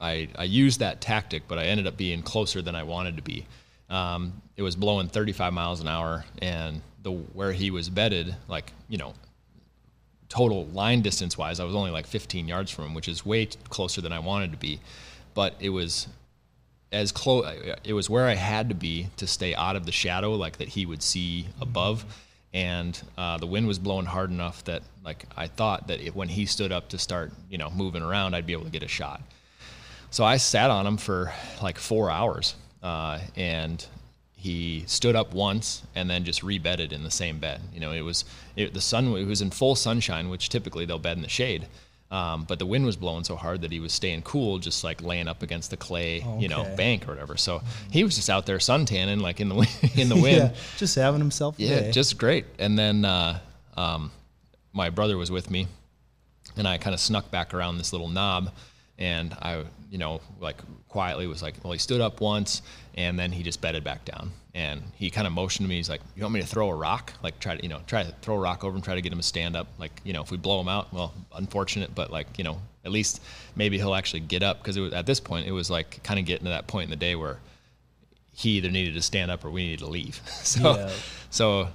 [0.00, 3.22] I I used that tactic, but I ended up being closer than I wanted to
[3.22, 3.46] be.
[3.90, 8.72] Um, it was blowing 35 miles an hour, and the where he was bedded, like
[8.88, 9.12] you know,
[10.30, 13.46] total line distance wise, I was only like 15 yards from him, which is way
[13.68, 14.80] closer than I wanted to be.
[15.34, 16.08] But it was
[16.90, 17.44] as close.
[17.84, 20.68] It was where I had to be to stay out of the shadow, like that
[20.68, 22.06] he would see above.
[22.54, 26.44] And uh, the wind was blowing hard enough that, like, I thought that when he
[26.44, 29.22] stood up to start, you know, moving around, I'd be able to get a shot.
[30.10, 31.32] So I sat on him for
[31.62, 33.84] like four hours, uh, and
[34.36, 37.60] he stood up once and then just rebedded in the same bed.
[37.72, 38.26] You know, it was
[38.56, 39.06] it, the sun.
[39.16, 41.66] It was in full sunshine, which typically they'll bed in the shade.
[42.12, 45.02] Um, but the wind was blowing so hard that he was staying cool, just like
[45.02, 47.38] laying up against the clay, you know, bank or whatever.
[47.38, 49.54] So he was just out there suntanning, like in the
[49.96, 50.36] in the wind.
[50.36, 50.54] yeah.
[50.76, 51.90] Just having himself Yeah, day.
[51.90, 52.44] just great.
[52.58, 53.38] And then uh,
[53.78, 54.10] um,
[54.74, 55.68] my brother was with me,
[56.56, 58.50] and I kind of snuck back around this little knob,
[59.02, 62.62] and I, you know, like quietly was like, well, he stood up once,
[62.94, 65.76] and then he just bedded back down, and he kind of motioned to me.
[65.76, 67.12] He's like, "You want me to throw a rock?
[67.22, 69.12] Like try to, you know, try to throw a rock over and try to get
[69.12, 69.66] him to stand up.
[69.78, 72.92] Like, you know, if we blow him out, well, unfortunate, but like, you know, at
[72.92, 73.20] least
[73.56, 76.20] maybe he'll actually get up because it was at this point it was like kind
[76.20, 77.38] of getting to that point in the day where
[78.34, 80.20] he either needed to stand up or we needed to leave.
[80.26, 80.90] so, Yeah.
[81.30, 81.68] so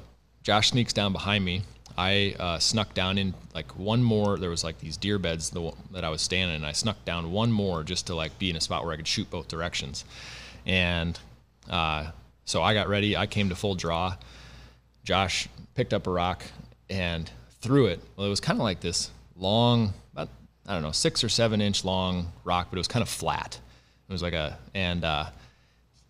[0.43, 1.63] Josh sneaks down behind me.
[1.97, 4.37] I uh, snuck down in like one more.
[4.37, 6.61] There was like these deer beds that I was standing in.
[6.61, 8.97] And I snuck down one more just to like be in a spot where I
[8.97, 10.05] could shoot both directions.
[10.65, 11.19] And
[11.69, 12.11] uh,
[12.45, 13.17] so I got ready.
[13.17, 14.15] I came to full draw.
[15.03, 16.43] Josh picked up a rock
[16.89, 17.31] and
[17.61, 17.99] threw it.
[18.15, 20.29] Well, it was kind of like this long, about
[20.67, 23.59] I don't know, six or seven inch long rock, but it was kind of flat.
[24.07, 25.25] It was like a and uh,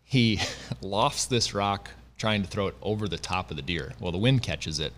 [0.04, 0.42] he
[0.82, 3.94] lofts this rock trying to throw it over the top of the deer.
[4.00, 4.92] Well, the wind catches it,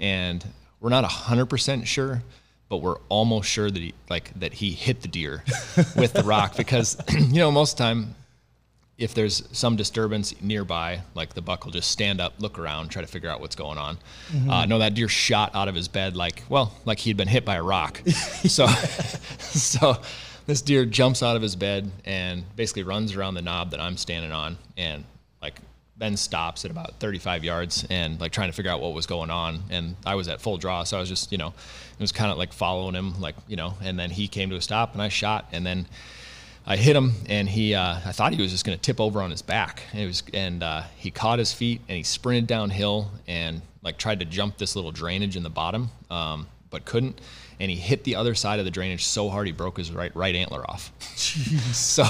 [0.00, 0.44] and
[0.80, 2.22] we're not hundred percent sure,
[2.68, 5.44] but we're almost sure that he like that he hit the deer
[5.96, 8.14] with the rock because you know most of the time
[8.98, 13.00] if there's some disturbance nearby, like the buck will just stand up, look around, try
[13.00, 13.96] to figure out what's going on.
[14.50, 17.44] Uh, no, that deer shot out of his bed like, well, like he'd been hit
[17.44, 18.02] by a rock.
[18.08, 18.66] so,
[19.38, 19.96] so
[20.46, 23.96] this deer jumps out of his bed and basically runs around the knob that I'm
[23.96, 25.04] standing on, and
[25.40, 25.60] like
[25.98, 29.30] then stops at about 35 yards and like trying to figure out what was going
[29.30, 29.64] on.
[29.70, 32.30] And I was at full draw, so I was just, you know, it was kind
[32.30, 33.74] of like following him, like you know.
[33.82, 35.86] And then he came to a stop, and I shot, and then.
[36.70, 37.74] I hit him, and he.
[37.74, 39.84] Uh, I thought he was just going to tip over on his back.
[39.92, 43.96] And it was, and uh, he caught his feet, and he sprinted downhill, and like
[43.96, 47.22] tried to jump this little drainage in the bottom, um, but couldn't.
[47.60, 50.14] And he hit the other side of the drainage so hard he broke his right
[50.14, 50.92] right antler off.
[51.72, 52.04] so,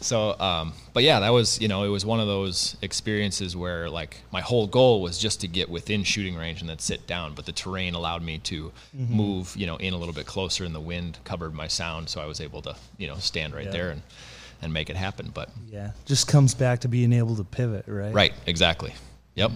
[0.00, 3.88] so, um, but yeah, that was you know it was one of those experiences where
[3.88, 7.34] like my whole goal was just to get within shooting range and then sit down,
[7.34, 10.74] but the terrain allowed me to move you know in a little bit closer, and
[10.74, 13.70] the wind covered my sound, so I was able to you know stand right Yeah.
[13.70, 14.02] there and
[14.62, 15.30] and make it happen.
[15.32, 15.92] But yeah.
[16.06, 18.12] Just comes back to being able to pivot, right?
[18.12, 18.92] right, exactly.
[19.36, 19.52] Yep.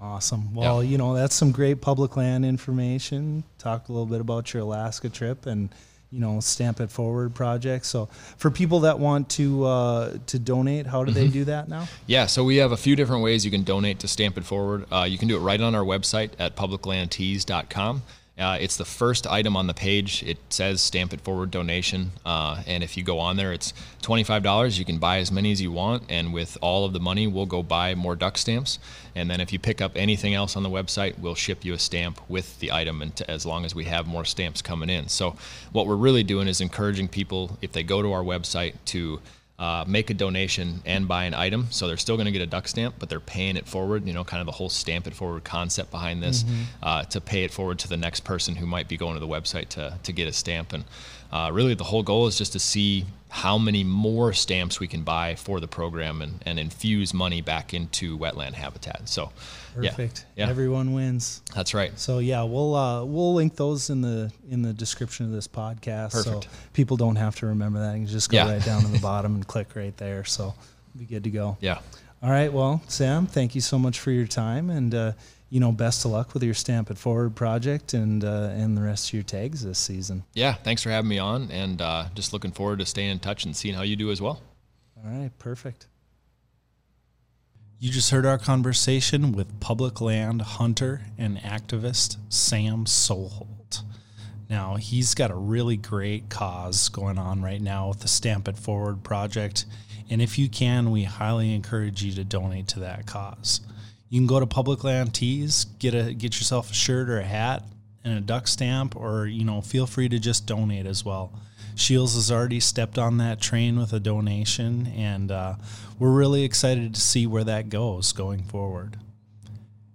[0.00, 0.54] Awesome.
[0.54, 3.44] Well, you know, that's some great public land information.
[3.58, 5.70] Talk a little bit about your Alaska trip and,
[6.12, 7.86] you know, Stamp It Forward project.
[7.86, 11.20] So, for people that want to uh, to donate, how do Mm-hmm.
[11.20, 11.88] they do that now?
[12.06, 14.84] Yeah, so we have a few different ways you can donate to Stamp It Forward.
[14.92, 18.02] Uh, you can do it right on our website at publiclandtees.com.
[18.38, 20.22] Uh, it's the first item on the page.
[20.22, 22.12] It says Stamp It Forward donation.
[22.24, 23.72] Uh, and if you go on there, it's
[24.02, 24.78] $25.
[24.78, 26.02] You can buy as many as you want.
[26.10, 28.78] And with all of the money, we'll go buy more duck stamps.
[29.14, 31.78] And then if you pick up anything else on the website, we'll ship you a
[31.78, 35.08] stamp with the item and as long as we have more stamps coming in.
[35.08, 35.36] So
[35.72, 39.20] what we're really doing is encouraging people, if they go to our website, to
[39.58, 41.66] uh, make a donation and buy an item.
[41.70, 44.06] So they're still going to get a duck stamp, but they're paying it forward.
[44.06, 46.44] You know, kind of the whole stamp it forward concept behind this
[46.82, 49.28] uh, to pay it forward to the next person who might be going to the
[49.28, 50.72] website to, to get a stamp.
[50.72, 50.84] And
[51.32, 55.02] uh, really the whole goal is just to see how many more stamps we can
[55.02, 59.08] buy for the program and, and infuse money back into wetland habitat.
[59.08, 59.32] So,
[59.82, 60.24] Perfect.
[60.36, 60.50] Yeah, yeah.
[60.50, 61.42] Everyone wins.
[61.54, 61.96] That's right.
[61.98, 66.12] So yeah, we'll uh, we'll link those in the in the description of this podcast,
[66.12, 66.44] Perfect.
[66.44, 67.92] so people don't have to remember that.
[67.94, 68.52] You can just go Yeah.
[68.52, 70.24] right down to the bottom and click right there.
[70.24, 70.54] So
[70.98, 71.56] be good to go.
[71.60, 71.78] Yeah.
[72.22, 72.52] All right.
[72.52, 75.12] Well, Sam, thank you so much for your time, and uh,
[75.50, 78.82] you know, best of luck with your Stamp It Forward project and uh, and the
[78.82, 80.24] rest of your tags this season.
[80.34, 80.54] Yeah.
[80.54, 83.54] Thanks for having me on, and uh, just looking forward to staying in touch and
[83.54, 84.40] seeing how you do as well.
[84.96, 85.30] All right.
[85.38, 85.86] Perfect.
[87.78, 93.82] You just heard our conversation with public land hunter and activist Sam Soholt.
[94.48, 98.56] Now, he's got a really great cause going on right now with the Stamp It
[98.56, 99.66] Forward project.
[100.08, 103.60] And if you can, we highly encourage you to donate to that cause.
[104.08, 107.24] You can go to Public Land Tees, get a get yourself a shirt or a
[107.24, 107.62] hat
[108.04, 111.30] and a duck stamp, or you know, feel free to just donate as well.
[111.76, 115.56] Shields has already stepped on that train with a donation, and uh,
[115.98, 118.96] we're really excited to see where that goes going forward.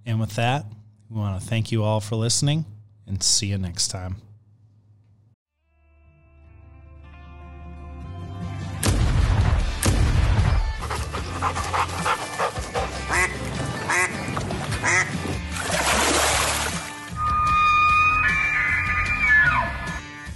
[0.06, 0.66] And with that,
[1.10, 2.66] we want to thank you all for listening
[3.08, 4.18] and see you next time.